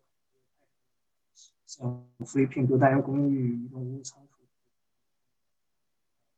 [1.66, 4.44] 像福利聘多单元公寓、移动屋仓储，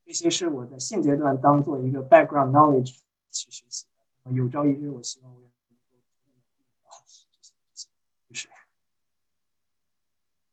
[0.05, 2.99] 这些是我在现阶段当做一个 background knowledge
[3.31, 3.85] 去学习
[4.23, 4.31] 的。
[4.31, 5.53] 有朝一日，我希望我能够
[8.29, 8.47] 就是，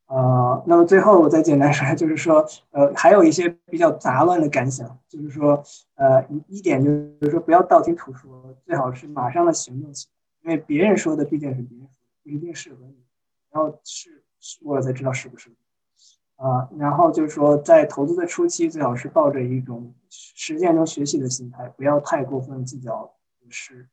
[0.07, 5.63] 呃，那么最后我再简单说，就是说，呃，还有一些比较杂乱的感想，就是说，
[5.95, 6.91] 呃，一一点就
[7.25, 8.55] 是说，不要道听途说。
[8.65, 10.07] 最好是马上的行动起
[10.43, 13.03] 来，因为别人说的毕竟是别人说的，不一定适合你。
[13.51, 15.49] 然后试试过了才知道适不适
[16.37, 16.69] 合啊。
[16.77, 23.87] 然后就是说，在投资的初期，最好是抱着一种实践中学习的心态，不要太过分计较得失。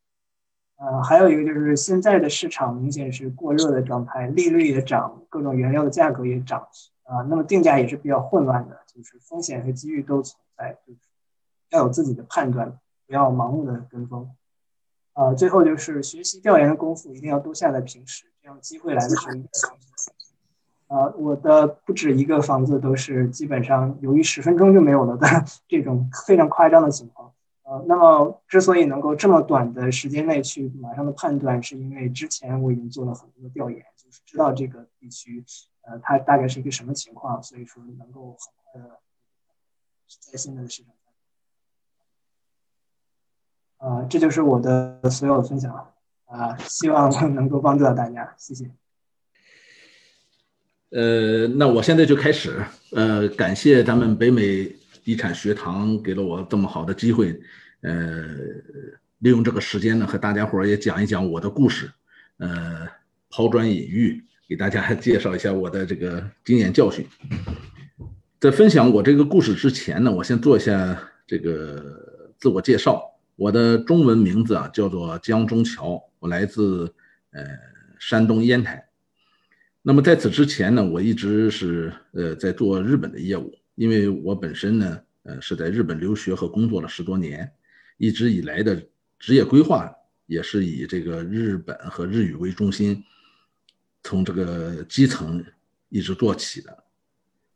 [0.77, 6.67] 呃，还有一个就是现在的市场明显是过热的状态，利率也涨，各种原料的价格也涨
[7.03, 7.21] 啊。
[7.29, 10.99] 那么定价也是比较混乱的，就是风险和机遇都存在，就是。
[11.69, 14.29] 要有自己的判断，不要盲目的跟风。
[15.13, 19.33] 呃，最后就是学习调研的功夫一定要多下在平时，这样机会来的时候。
[20.85, 25.27] 呃，我的不止一个房子都是基本上由于十分钟就没有了的
[25.67, 27.32] 这种非常夸张的情况。
[27.63, 35.43] 呃，那么之所以能够这么短的时间内去马上的判断，是因为之前我已经做了很多的调研，就是知道这个地区，
[35.81, 38.99] 呃，它大概是一个什么情况，所以说能够很快的
[40.07, 40.93] 在现在的市场。
[43.77, 45.93] 啊，这就是我的所有的分享了，
[46.25, 48.69] 啊，希望能够帮助到大家，谢谢。
[50.91, 52.63] 呃，那我现在就开始。
[52.91, 54.73] 呃，感谢咱们北美
[55.03, 57.39] 地产学堂给了我这么好的机会，
[57.81, 58.25] 呃，
[59.19, 61.91] 利用这个时间呢，和大家伙儿也讲一讲我的故事，
[62.37, 62.87] 呃，
[63.29, 67.05] 抛砖引玉，给大家 介绍一下我的这个经验教训。
[68.39, 73.09] 在分享我这个故事之前呢，我先做一下这个自我介绍。
[73.35, 76.93] 我的中文名字啊叫做江中桥，我来自
[77.31, 77.41] 呃
[77.99, 78.85] 山东烟台。
[79.81, 87.51] 那么在此之前呢，我一直是呃在做日本的业务，因为我本身呢，呃是在日本留学和工作了十多年，
[87.97, 88.81] 一直以来的
[89.19, 89.91] 职业规划
[90.25, 93.03] 也是以这个日本和日语为中心，
[94.03, 95.43] 从这个基层
[95.89, 96.83] 一直做起的。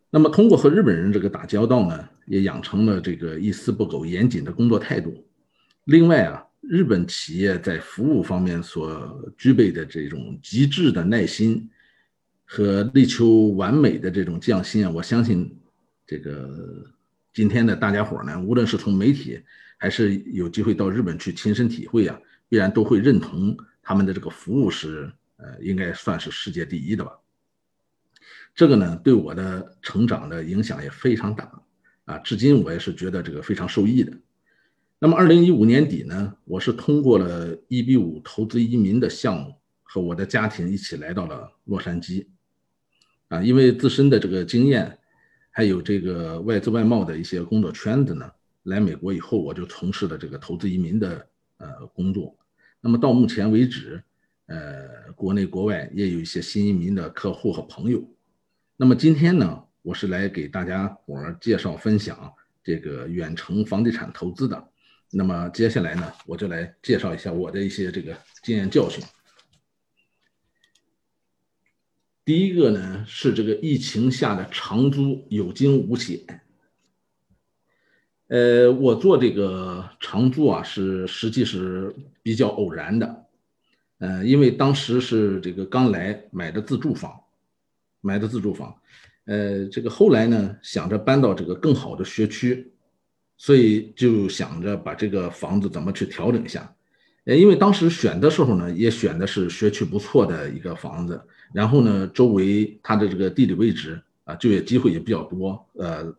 [0.09, 5.27] 那么通过和日本人这个打交道呢，也养成了这个一丝不苟、严谨的工作态度。
[5.85, 11.69] 另外啊，日本企业在服务方面所具备的这种极致的耐心。
[12.49, 15.53] 和力求完美的这种匠心啊，我相信，
[16.07, 16.85] 这个
[17.33, 19.43] 今天的大家伙呢，无论是从媒体
[19.77, 27.11] 还是有机会到日本去亲身体会啊，必然都会认同他们的这个服务是，呃，应该算是世界第一的吧。
[28.55, 31.61] 这个呢，对我的成长的影响也非常大
[32.05, 34.11] 啊，至今我也是觉得这个非常受益的。
[34.99, 39.53] 那么，二零一五年底呢，我是通过了一比五投资移民的项目，
[39.83, 42.25] 和我的家庭一起来到了洛杉矶。
[43.27, 44.97] 啊，因为自身的这个经验，
[45.57, 48.29] 还有这个外资外贸的一些工作圈子呢，
[48.65, 51.27] 来美国以后，我就从事了这个投资移民的
[51.57, 52.37] 呃工作。
[52.79, 53.99] 那么到目前为止，
[54.45, 58.07] 呃，国内国外也有一些新移民的客户和朋友。
[58.75, 62.31] 那么今天呢，我是来给大家伙介绍分享
[62.63, 64.63] 这个远程房地产投资的。
[65.09, 69.03] 那么接下来呢，我就来介绍一下我的一些这个经验教训。
[72.27, 76.19] 第一个呢是这个疫情下的长租有惊无险。
[78.27, 83.25] 呃，我做这个长租啊，是实际是比较偶然的。
[83.99, 87.17] 呃，因为当时是这个刚来买的自住房，
[88.01, 88.75] 买的自住房。
[89.23, 92.73] 呃，这个后来呢想着搬到这个更好的学区，
[93.37, 96.75] 所以就想着把这个房子怎么去调整一下。
[97.27, 101.21] 呃，因为当时选的时候呢，也选的是学区不错的一个房子。
[101.53, 106.13] 然后呢，周围它的这个地理位置啊，就业机会也比较多，呃，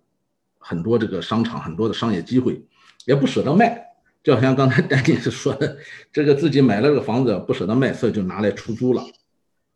[0.58, 2.62] 很多这个商场，很多的商业机会，
[3.06, 3.82] 也不舍得卖，
[4.22, 5.78] 就好像刚才 丹尼斯说的，
[6.12, 9.02] 这个自己买了个房子不舍得卖，所以就拿来出租了。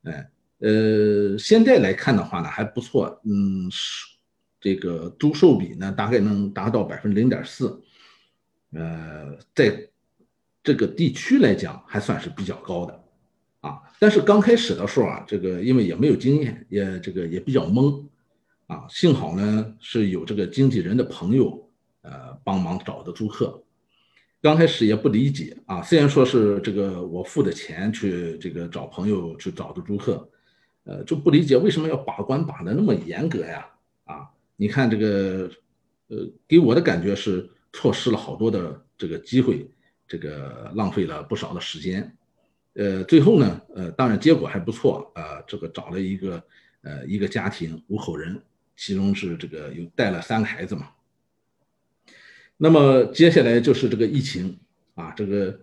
[0.03, 4.07] 哎，呃，现在来看的话呢，还不错，嗯，是
[4.61, 7.83] 这个租售比呢，大概能达到百分之零点四，
[8.75, 9.89] 呃，在
[10.63, 13.05] 这个地区来讲，还算是比较高的。
[13.61, 18.05] 啊，但是刚开始的时候啊，这个因为也没有经验，也这个也比较懵，
[18.67, 21.71] 啊，幸好呢是有这个经纪人的朋友，
[22.03, 23.63] 呃，帮忙找的租客。
[24.41, 30.29] 刚开始也不理解啊，虽然说是这个我付的钱去这个找朋友去找的租客，
[30.83, 33.65] 呃，就不理解为什么要把关把的那么严格呀？
[34.03, 35.49] 啊，你看这个，
[36.09, 39.71] 呃，给我的感觉是错失了好多的这个机会，
[40.13, 42.15] 这个浪费了不少的时间。
[42.75, 45.41] 呃，最后呢，呃，当然结果还不错啊。
[45.47, 46.45] 这个找了一个，
[46.83, 48.39] 呃，一个家庭五口人，
[48.77, 50.91] 其中是这个有带了三个孩子嘛。
[52.59, 54.59] 那么接下来就是这个疫情
[54.95, 55.59] 啊，这个，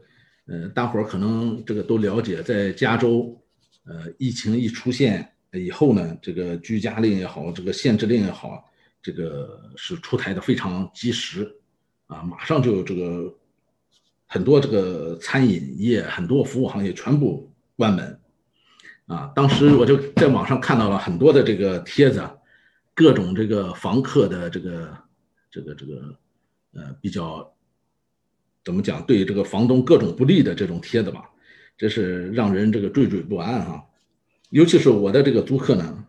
[0.48, 3.40] 呃，大伙儿可能这个都了解，在加州，
[3.86, 8.66] 呃，疫情一出现以后呢，这个居家令也好，这个限制令也好，
[9.00, 11.56] 这个是出台的非常及时，
[12.08, 13.32] 啊，马上就这个。
[14.32, 18.20] 很多这个餐饮业、很多服务行业全部关门，
[19.08, 22.22] 啊，当时我就在网上看到了很多的这个帖子，
[22.94, 24.96] 各种这个房客的这个、
[25.50, 26.16] 这个、这个，
[26.74, 27.52] 呃，比较
[28.64, 31.28] 怎么讲，对这个房东各种不利的这种帖子吧，
[31.76, 33.84] 这是让人这个惴惴不安哈。
[34.52, 36.06] 尤其是我的这个租客呢，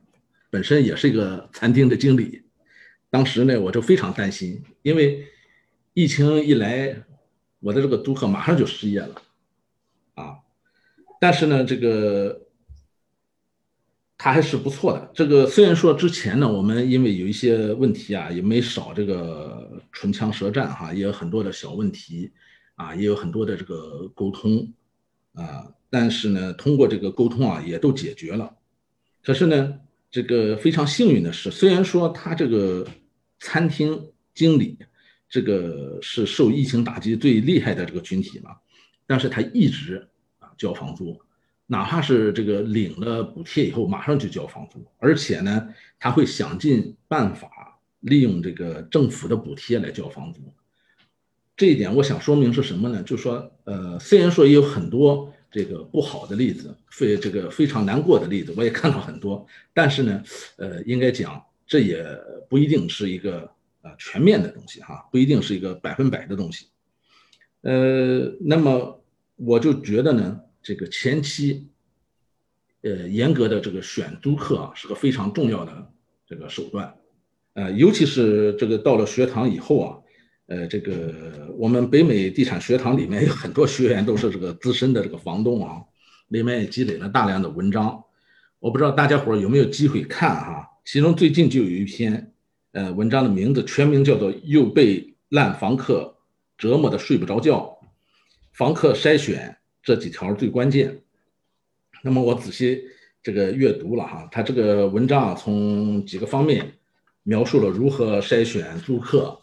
[0.51, 2.43] 本身也是一个餐厅的经理，
[3.09, 5.27] 当时呢我就非常担心，因为。
[5.93, 7.03] 疫情一来，
[7.61, 9.15] 我的这个租客马上就失业了，
[10.15, 10.39] 啊，
[11.21, 12.47] 但是呢，这个
[14.17, 15.11] 他还是不错的。
[15.15, 22.33] 这个虽然说之前呢，我们因为有一些问题啊，也没少这个唇枪舌战哈，也有很多的小问题
[22.77, 24.73] 啊，也有很多的这个沟通
[25.35, 28.57] 啊，但是呢，通过这个沟通啊，也都解决了。
[29.23, 29.81] 可是呢，
[30.11, 32.87] 这个非常幸运的是，虽然说他这个
[33.39, 34.79] 餐厅经理。
[35.31, 38.57] 这个是受疫情打击最厉害的这个群体嘛，
[39.07, 40.05] 但是他一直
[40.41, 41.17] 啊交房租，
[41.67, 50.41] 哪怕是这个领了补贴以后，马上就交房租，而且呢，他会想尽办法利用这个政府的补贴来交房租。
[51.57, 53.01] 这一点我想说明是什么呢？
[53.05, 60.23] 就是说，呃，虽然说也有很多这个不好的例子，非这个非常难过的例子，我也看到很多，但是呢，
[60.57, 62.05] 呃，应该讲这也
[62.49, 63.49] 不一定是一个。
[63.83, 66.67] 啊，全面的东西哈，不一定是一个百分百的东西。
[67.63, 69.03] 呃，那么
[69.37, 71.69] 我就觉得呢，这个前期，
[72.83, 75.93] 呃，严格的这个选租客啊，是个非常重要的
[76.27, 76.95] 这个手段。
[77.55, 79.99] 呃，尤其是这个到了学堂以后啊，
[80.47, 85.81] 呃，这个我们北美地产学堂里面有很多学员都是这个资深的这个房东啊，
[86.29, 88.05] 里面也积累了大量的文章。
[88.59, 92.30] 我不知道大家伙有没有机会看哈，其中最近就有一篇。
[92.73, 96.17] 呃，文章的名字全名叫做《又被烂房客
[96.57, 97.79] 折磨的睡不着觉》，
[98.53, 101.03] 房客筛选这几条最关键。
[102.03, 102.85] 那么我仔细
[103.23, 106.75] 这个阅读了哈，他这个文章啊从几个方面
[107.25, 109.41] 描述了如何筛选租客，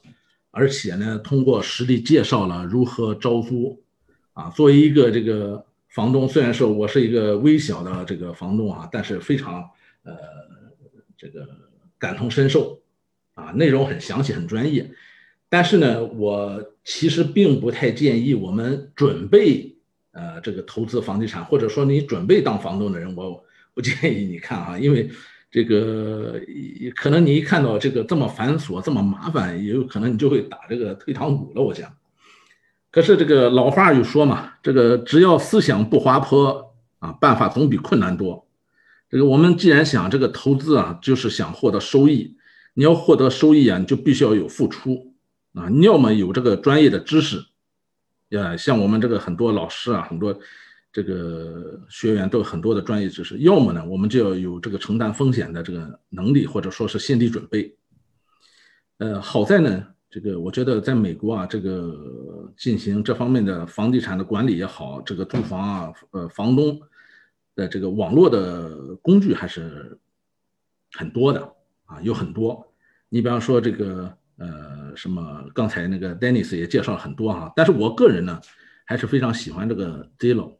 [0.51, 3.84] 而且呢，通过实例介绍了如何招租。
[4.32, 9.69] 啊，作为一个这个房东，虽然说我是一个微小的这个房东啊，但是非常
[10.03, 10.13] 呃
[11.17, 11.45] 这个
[11.97, 12.80] 感同身受。
[13.55, 14.91] 内容很详细，很专业，
[15.49, 19.75] 但是呢，我其实并不太建议我们准备
[20.11, 23.43] 呃这个投资房地产，或者说你准备当房东的人，我
[23.73, 25.09] 不建议你看啊，因为
[25.49, 26.39] 这个
[26.95, 31.61] 可能你一看到这个这么繁琐、这么麻烦，也有可能你就会打这个退堂鼓了。
[31.61, 31.91] 我想，
[32.91, 38.47] 可是这个老话又说嘛，这个只要思想不滑坡啊，办法总比困难多。
[39.09, 42.35] 这个我们既然想这个投资啊，就是想获得收益。
[42.78, 45.15] 你要获得收益啊，你就必须要有付出
[45.53, 45.67] 啊！
[45.67, 47.43] 你要么有这个专业的知识，
[48.30, 50.39] 呀，像我们这个很多老师啊，很多
[50.93, 57.75] 这个学员都有很多的专业知识；要么呢，我们就要有这个承担风险的这个能力，或者说是心理准备。
[58.99, 66.80] 呃，好在呢，这个我觉得在美国啊，这个进行这方面的房地产的管理也好，这个住房啊，呃，房东
[67.55, 69.97] 的这个网络的工具还是
[70.91, 71.53] 很多的。
[71.88, 72.66] 啊，有很多，
[73.10, 78.41] 你比方说这个，呃，什么刚才那个 Dennis 也介绍了很多哈，但是我个人呢，
[78.86, 80.58] 还是非常喜欢这个 Zillow，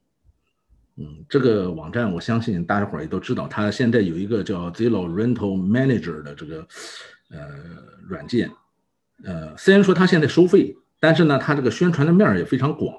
[0.96, 6.66] 嗯，这个网站我相信大家伙也都知道，它现在有一个叫 Zillow Rental Manager 的这个，
[7.32, 7.40] 呃，
[8.08, 8.50] 软件，
[9.26, 12.94] 呃，虽然说它现在收费，但是呢，它这个宣传的面也非常广，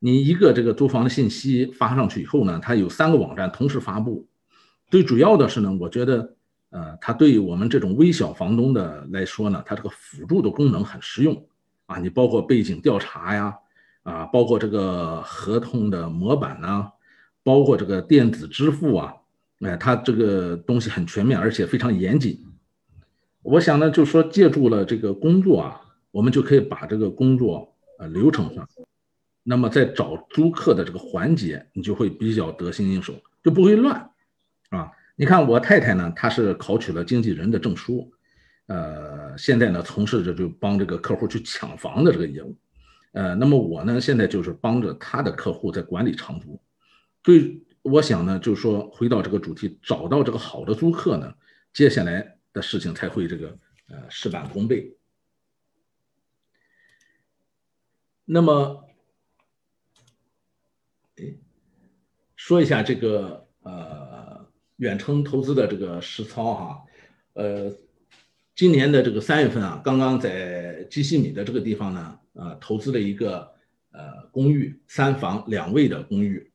[0.00, 4.26] 你一个这个租房的信息发上去以后呢，它有三个网站同时发布，
[4.90, 6.34] 最主要的是呢，我觉得。
[6.72, 11.46] 呃，它对于我们这种微小房东的来说呢，它这个辅助的功能很实用
[11.84, 11.98] 啊。
[11.98, 13.54] 你包括背景调查呀，
[14.04, 16.90] 啊，包括这个合同的模板呐，
[17.42, 19.14] 包括这个电子支付啊，
[19.60, 22.42] 哎，它这个东西很全面，而且非常严谨。
[23.42, 25.78] 我想呢，就说借助了这个工作啊，
[26.10, 28.66] 我们就可以把这个工作呃流程化，
[29.42, 33.12] 那么在找租客的这个环节，你就会比较得心应手，
[33.44, 34.10] 就不会乱，
[34.70, 34.90] 啊。
[35.14, 38.10] 你看我太太呢，她是考取了经纪人的证书，
[38.66, 42.56] 呃，现在呢从事着就帮这个客户去抢房的这个业务，
[43.12, 46.58] 呃，那么我呢现在就是帮着他的客户在管理长租，
[47.22, 51.34] 所以我想呢，就是说回到这个主题，找到这个好的租客呢，
[51.74, 53.58] 接下来的事情才会这个
[53.88, 54.96] 呃事半功倍。
[58.24, 58.88] 那么，
[61.16, 61.36] 哎，
[62.34, 64.41] 说一下这个呃。
[64.82, 66.82] 远程投资的这个实操哈，
[67.34, 67.72] 呃，
[68.56, 73.48] 今年的这个三月份啊，刚刚在基西米的这个地方呢，呃，投资了一个
[73.92, 76.50] 呃公寓，三房两卫的公寓。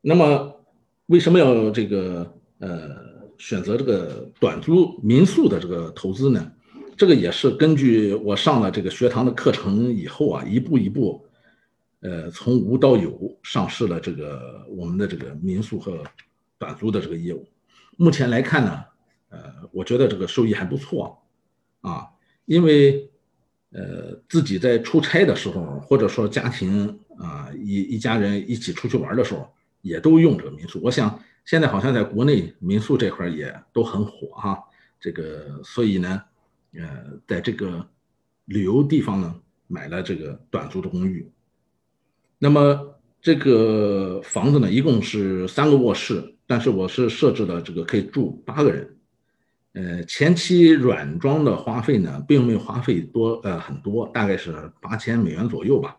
[0.00, 0.64] 那么
[1.04, 2.96] 为什么要这个呃
[3.36, 6.50] 选择这个短租民宿的这个投资呢？
[6.96, 11.22] 这个也是根据我上了这个学堂的课程以后啊，一步一步，
[12.00, 16.02] 呃，从无到有上市了这个我们的这个民宿和。
[16.62, 17.44] 短租的这个业务，
[17.96, 18.84] 目前来看呢，
[19.30, 19.38] 呃，
[19.72, 21.20] 我觉得这个收益还不错，
[21.80, 22.06] 啊，
[22.44, 23.10] 因为
[23.70, 30.80] 呃，自己在出差的时候，或者说家庭啊一一家人一起出去玩的时候，也都用这个民宿。
[30.84, 34.62] 我想现在好像在国内民宿这块也都很火哈。
[35.00, 36.22] 这个所以呢，
[36.74, 37.84] 呃，在这个
[38.44, 39.34] 旅游地方呢，
[39.66, 41.28] 买了这个短租的公寓。
[42.38, 48.94] 那么这个房子呢，一共是三个卧室，但是我是设置了这个可以住八个人。
[49.72, 55.96] 呃，前期软装的花费呢，并没有花费多，呃，很多，大概是八千美元左右吧。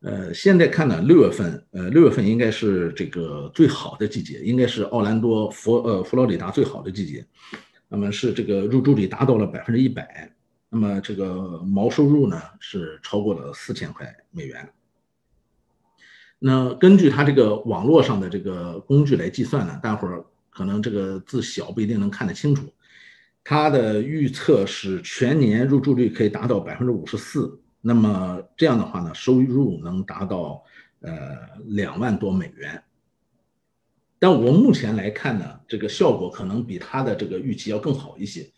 [0.00, 7.22] 呃，现在看呢，六月份，呃，六月份应该是这个最好的季节，应该是奥兰多佛，呃，佛罗里达最好的季节。
[7.86, 10.32] 那么是这个入住率达到了百分之一百，
[10.70, 14.66] 那么这个毛收入呢是超过了四千块美元。
[16.40, 20.24] 那根据他这个网络上的这个工具来计算呢，大伙儿。
[20.52, 22.70] 可能这个字小不一定能看得清楚，
[23.44, 30.60] 它的预测是全年入住率可以达到百分之五十四，那么这样的话呢，收入能达到
[31.02, 32.82] 呃两万多美元。
[34.18, 38.50] 但我目前来看呢，这个效果可能比他的这个预期要更好一些，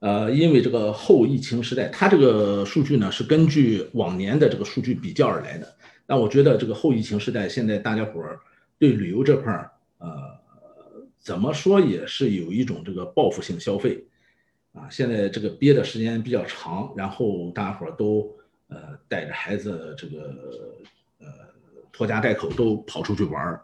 [0.00, 5.74] 呃，因为这个后疫情时代，他这个数据呢是根据往年的这个数据比较而来的。
[6.06, 8.40] 但我觉得这个后疫情时代，现在大家伙儿
[8.78, 10.42] 对旅游这块儿，呃。
[11.24, 14.04] 怎么说也是有一种这个报复性消费，
[14.72, 18.28] 啊，现在这个憋的时间比较长，然后大家伙都
[18.66, 20.34] 呃带着孩子这个
[21.20, 21.28] 呃
[21.92, 23.62] 拖家带口都跑出去玩儿，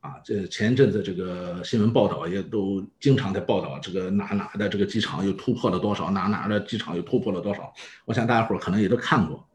[0.00, 7.72] 啊，这前一阵子这个新闻报道也都经常在报道这个哪哪的这个机场又突破了多少，哪哪的机场又突破了多少，
[8.04, 9.47] 我想大家伙可能也都看过，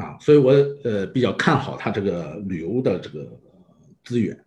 [0.00, 0.52] 啊，所以我
[0.84, 3.26] 呃比较看好它这个旅游的这个
[4.02, 4.44] 资源，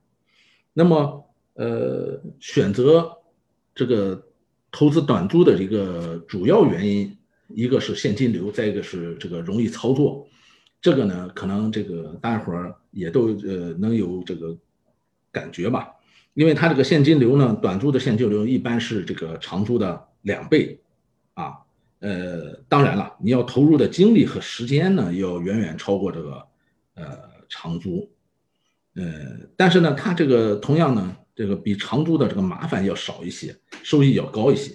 [0.74, 1.22] 那么。
[1.56, 3.16] 呃，选择
[3.76, 4.30] 这个
[4.72, 7.16] 投资短租的一个主要原因，
[7.50, 10.28] 一个是现金流，再一个是这个容易操作。
[10.82, 14.58] 这个呢，可能这个大家伙儿也都呃能有这个
[15.32, 15.92] 感觉吧。
[16.34, 20.82] 因为它这个现金流呢，短租的现金流一般是这个长租的两倍
[21.36, 21.60] 啊。
[22.04, 26.48] 呃，当然了，你要投入的精力和时间呢，要远远超过这个
[26.96, 27.06] 呃
[27.48, 28.12] 长租。
[28.96, 29.04] 呃，
[29.56, 31.18] 但是呢，它这个同样呢。
[31.36, 34.72] 这个比长租的这个麻烦要少一些，收益要高一些，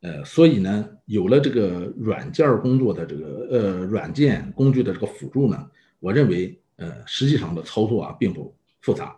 [0.00, 9.14] 呃，所以呢，有了这个软件工作的这个呃软件工具的这个辅助呢，我认为呃实际上的操作啊并不复杂。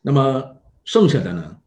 [0.00, 1.58] 那么剩下的呢，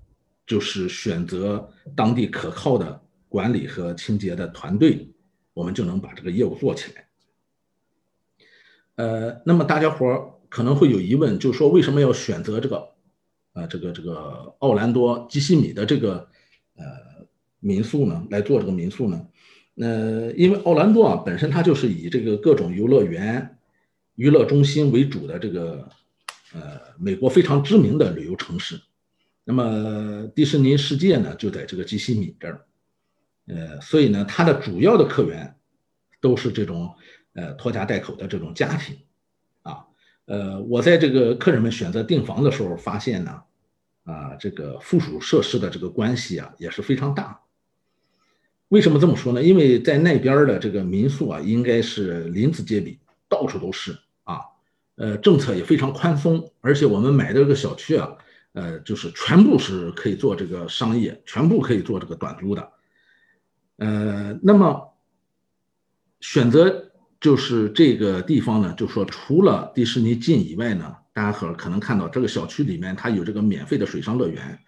[0.48, 3.02] 就是选择当地可靠的
[3.32, 5.08] 管理和清洁的团队，
[5.54, 7.08] 我们就能把这个业务做起来。
[8.96, 12.92] 呃，那么大家伙可能会有疑问，就是说为什么要选择这个？
[13.54, 16.26] 呃，这个这个奥兰多基西米的这个
[16.76, 16.84] 呃
[17.60, 19.28] 民宿呢，来做这个民宿呢，
[19.76, 23.58] 呃，因为奥兰多啊本身它就是以这个各种游乐园、
[24.16, 25.90] 娱乐中心为主的这个
[26.54, 28.80] 呃美国非常知名的旅游城市，
[29.44, 32.66] 那么迪士尼世界呢就在这个基西米这儿，
[33.52, 35.54] 呃，所以呢它的主要的客源
[36.22, 36.96] 都是这种
[37.34, 38.98] 呃拖家带口的这种家庭
[39.62, 39.86] 啊。
[40.26, 43.42] 呃，我在这个客人们选择订房的时候发现呢，
[44.06, 47.42] 啊，这个附属设施的这个关系啊也是非常大。
[48.70, 49.44] 为什么这么说呢？
[49.44, 52.98] 因为在那边的这个民宿啊，应该是林子皆比，
[53.28, 54.40] 到处都是啊。
[54.96, 58.16] 呃，政策也非常宽松，而且我们买的这个小区啊，
[58.54, 62.72] 呃，就是全部是可以做这个商业，全部可以做这个短租的。
[63.82, 64.94] 呃，那么
[66.20, 66.88] 选择。
[67.22, 74.60] 就是这个地方呢，就说除了迪士尼近以外呢，大家可可能看到这个小区里面它有这个免费的水上乐园，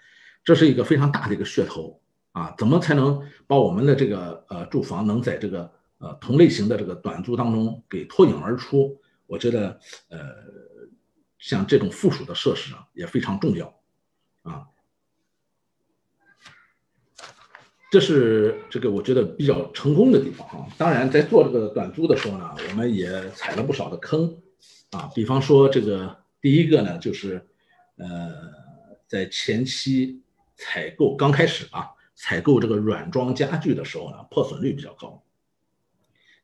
[0.43, 1.99] 这是一个非常大的一个噱头
[2.31, 2.53] 啊！
[2.55, 9.01] 怎么才能把我们的这个呃住房能在这个呃同类型的这个短租当中给脱颖而出？
[9.25, 10.19] 我觉得呃
[11.39, 13.65] 像这种附属的设施啊也非常重要
[14.43, 14.67] 啊。
[17.93, 20.65] 这是这个我觉得比较成功的地方啊。
[20.79, 24.35] 当然，在做这个短租的时候呢，我们也踩了不少的坑
[24.89, 25.11] 啊。
[25.13, 27.45] 比方说，这个第一个呢，就是
[27.97, 28.31] 呃，
[29.05, 30.23] 在前期
[30.55, 35.21] 采购刚开始啊，采购这个软装家具的时候呢，破损率比较高，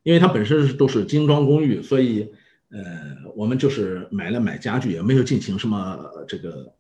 [0.04, 2.32] 因为它本身都是精装公寓，所以
[2.70, 6.72] 呃，我们就是买了买家具，也没有进行什么这个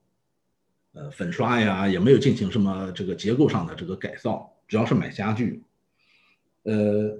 [0.93, 4.53] 呃粉刷呀，也没有进行什么这个结构上的这个改造。
[4.69, 5.61] 主要是买家具，
[6.63, 7.17] 呃，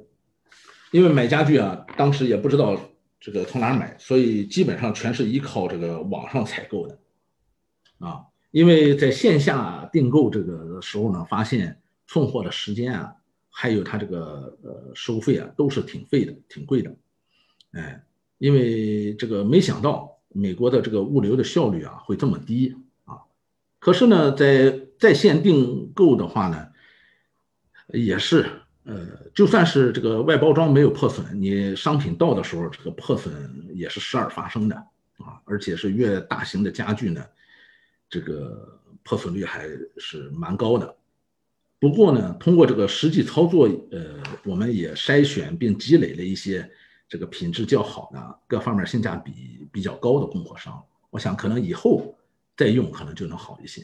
[0.92, 2.80] 因为买家具啊，当时也不知道
[3.20, 6.98] 这个从哪买，所以基本上全是依靠这个网上采购的，
[7.98, 13.16] 啊，因为在线下订购这个时候呢，发现送货的时间啊，
[13.50, 16.96] 还有它这个呃收费啊，都是挺费的，挺贵的。
[17.72, 18.04] 哎，
[18.38, 22.76] 因为这个没想到美国的这个物流的效率啊会这么低
[23.06, 23.18] 啊。
[23.80, 26.68] 可是呢，在在线订购的话呢，
[27.94, 28.50] 也是
[28.84, 33.34] 呃，就算是这个外包装没有破损，你商品到的时候，这个破损
[33.74, 34.76] 也是时而发生的
[35.18, 35.42] 啊。
[35.46, 37.24] 而且是越大型的家具呢，
[38.10, 39.68] 这个破损率还
[39.98, 40.96] 是蛮高的。
[41.80, 46.70] 不过呢，通过这个实际操作，呃，我们也筛选并积累了一些。
[47.12, 50.80] 这个品质较好的、各方面性价比比较高的供货商，
[51.10, 52.16] 我想可能以后
[52.56, 53.84] 再用可能就能好一些，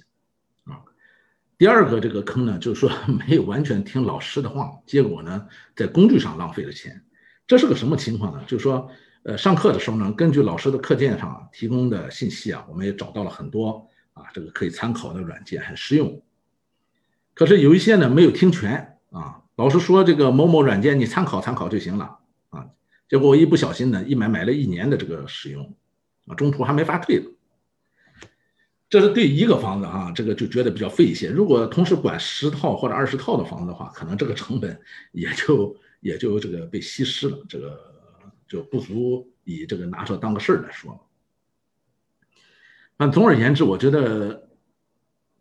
[1.57, 7.01] 第二个这个坑呢，就是说没有完全听老师的话，结果呢在工具上浪费了钱。
[7.47, 8.43] 这是个什么情况呢？
[8.45, 8.89] 就是说，
[9.23, 16.21] 呃，上课的时候呢，根据老师的课件上提供的信息啊，我们也找到了很多啊，这个可以参考的软件，很实用。
[17.33, 22.17] 可是有一些呢没有听全啊，老师说这个某某软件你参考参考就行了
[22.49, 22.65] 啊。
[23.07, 25.73] 结果我一不小心呢，一买买了一年的这个使用，
[26.27, 27.31] 啊，中途还没法退了。
[28.95, 31.29] 这是对一个房子啊，这个就觉得比较费一些。
[31.29, 34.79] 如果同时管十套或者二十套的房子的话，可能这个成本
[35.11, 37.77] 也就也就这个被稀释了，这个
[38.47, 40.99] 就不足以这个拿出来当个事儿来说了。
[42.95, 44.47] 但总而言之，我觉得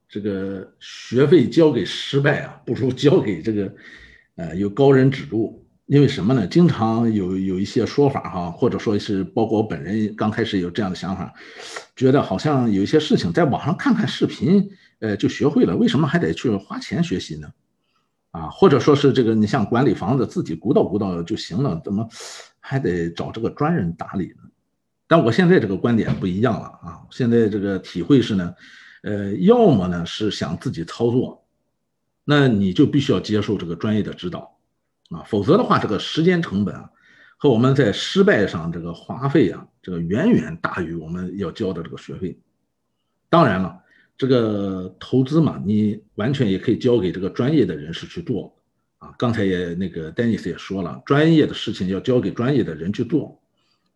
[0.08, 3.72] 这个学费交给失败啊，不如交给这个
[4.34, 5.63] 呃有高人指路。
[5.86, 6.46] 因为什么呢？
[6.46, 11.30] 经常有有一些说法哈，或者说是包括我本人刚开始有这样的想法，
[11.94, 14.66] 觉得好像有一些事情在网上看看视频，
[15.00, 17.52] 呃，就学会了，为什么还得去花钱学习呢？
[18.30, 22.08] 啊，或者说是这个你像管理房子自己鼓捣鼓捣就行了，怎么
[22.60, 24.42] 还得找这个专人打理呢？
[25.06, 28.54] 但我现在这个观点不一样了啊，现在这个体会是呢，
[29.02, 31.44] 呃，要么呢是想自己操作，
[32.24, 34.53] 那你就必须要接受这个专业的指导。
[35.10, 36.90] 啊，否则的话，这个时间成本啊，
[37.36, 42.38] 和我们在失败上这个花费啊，这个远远大于我们要交的这个学费。
[43.28, 43.78] 当然了，
[44.16, 48.56] 这个投资嘛，你完全也可以交给这个专业的人士去做
[48.98, 49.14] 啊。
[49.18, 53.40] 刚才也那个 Dennis 也说了，专业的事情要交给专业的人去做。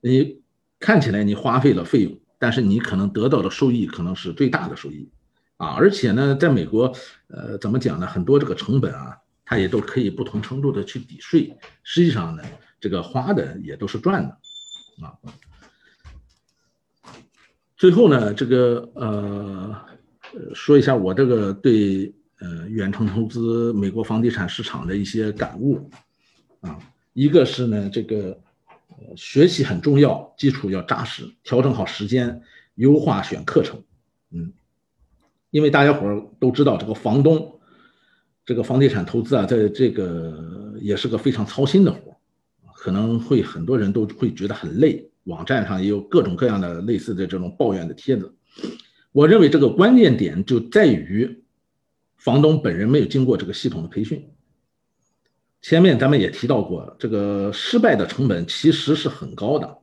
[0.00, 0.42] 你
[0.78, 5.08] 看起来你花费了费用，但是你可能得到的收益可能是最大的收益
[5.56, 5.68] 啊。
[5.68, 6.92] 而且呢，在美国，
[7.28, 8.06] 呃，怎么讲呢？
[8.06, 9.16] 很多这个成本啊。
[9.50, 12.42] 它也都可以不同程度的去抵税，实际上呢，
[12.78, 14.38] 这个花的也都是赚的，
[15.02, 15.16] 啊。
[17.74, 19.74] 最后呢，这个呃，
[20.54, 25.90] 说一下我这个对呃远程投资美国房地产市场的一些感悟，
[26.60, 26.78] 啊，
[27.14, 28.38] 一个是呢，这个
[29.16, 32.42] 学习很重要，基础要扎实，调整好时间，
[32.74, 33.82] 优化选课程，
[34.30, 34.52] 嗯，
[35.48, 37.57] 因为大家伙都知道这个房东。
[38.48, 42.16] 这个房地产投资啊，在这个也是个非常操心的活
[42.74, 45.06] 可能会很多人都会觉得很累。
[45.24, 48.34] 网站上也有各种各样的类似的这种抱怨的帖子。
[49.12, 51.44] 我认为这个关键点就在于，
[52.16, 54.26] 房东本人没有经过这个系统的培训。
[55.60, 59.76] 前面咱们也提到过，这个失败的成本其实是很高的，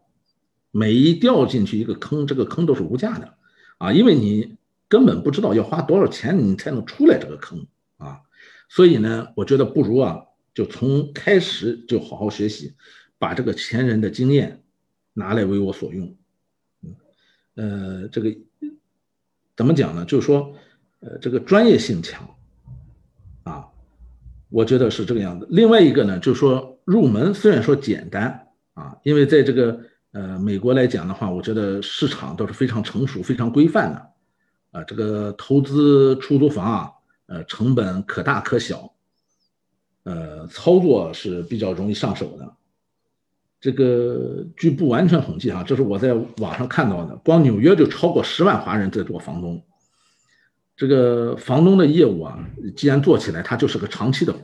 [0.71, 3.31] 每一掉进去一个坑，这个坑都是无价的
[3.77, 4.55] 啊，因为你
[4.87, 7.63] 根本不知道要花多少钱你才能出来这个坑
[7.97, 8.21] 啊。
[8.67, 12.73] 所以呢，我觉得不如啊，就从开始就好好学习，
[13.17, 14.63] 把这个前人的经验
[15.13, 16.15] 拿来为我所用。
[16.81, 16.95] 嗯，
[18.01, 18.35] 呃，这个
[19.55, 20.03] 怎么讲呢？
[20.05, 20.53] 就是说，
[20.99, 22.35] 呃，这个专业性强
[23.43, 23.67] 啊，
[24.49, 25.47] 我觉得是这个样子。
[25.49, 29.79] 另外一个呢，就是说入门虽然说简单啊，因为在这个
[30.11, 34.11] 呃美国来讲的话，我觉得市场都是非常成熟、非常规范的
[34.71, 36.91] 啊，这个投资出租房啊。
[37.27, 38.93] 呃，成本可大可小，
[40.03, 42.53] 呃，操作是比较容易上手的。
[43.59, 49.63] 这个据不完全统计啊，这是我在网上看到的，光纽约就超过十万华人在做房东。
[50.75, 54.39] 这个房东的业务啊，既然做起来，它就是个长期的活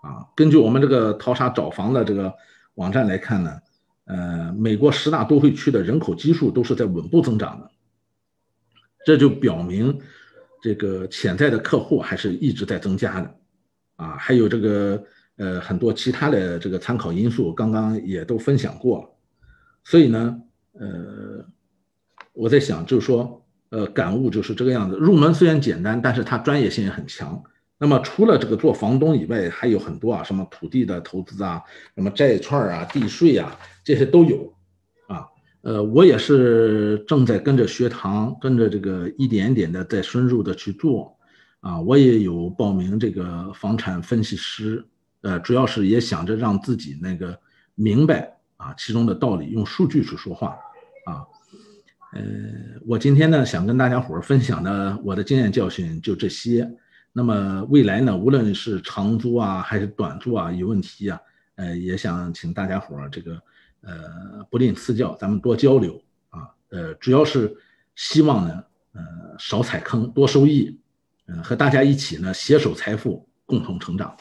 [0.00, 0.26] 啊。
[0.34, 2.34] 根据我们这个淘沙找房的这个
[2.74, 3.60] 网站来看呢，
[4.06, 7.70] 呃，美国十大都会区的人口基数都是在稳步增长的，
[9.04, 10.00] 这就表明。
[10.66, 13.34] 这个潜在的客户还是一直在增加的，
[13.94, 15.00] 啊，还有这个
[15.36, 19.08] 呃很多其他的这个参考因素，刚刚也都分享过了，
[19.84, 20.36] 所以呢，
[20.72, 21.46] 呃，
[22.32, 24.96] 我在想就是说，呃，感悟就是这个样子。
[24.96, 27.40] 入门虽然简单，但是它专业性也很强。
[27.78, 31.62] 那么除了这个做房东以外，还有很多啊，什么土地的投资啊，
[31.94, 34.52] 什么债券啊、地税啊，这些都有。
[35.66, 41.18] 呃，我也是正在跟着学堂，跟着这个一点点的在深入的去做，
[41.58, 44.86] 啊，我也有报名这个房产分析师，
[45.22, 47.36] 呃，主要是也想着让自己那个
[47.74, 50.56] 明白啊其中的道理，用数据去说话
[51.04, 51.26] 啊。
[52.12, 52.22] 呃，
[52.86, 56.70] 我今天呢想跟大家伙分享的我的经验教训就这些。
[57.12, 61.18] 那么未来呢，无论是长租啊还是短租啊，有问题啊，
[61.56, 63.36] 呃，也想请大家伙这个
[63.82, 66.48] 呃不吝赐教，咱们多交流啊。
[66.68, 67.56] 呃，主要是
[67.94, 69.02] 希望呢，呃，
[69.38, 70.78] 少踩坑，多收益，
[71.26, 74.16] 嗯，和大家一起呢携手财富，共同成长。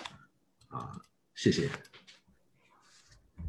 [0.68, 0.92] 啊，
[1.34, 1.70] 谢谢。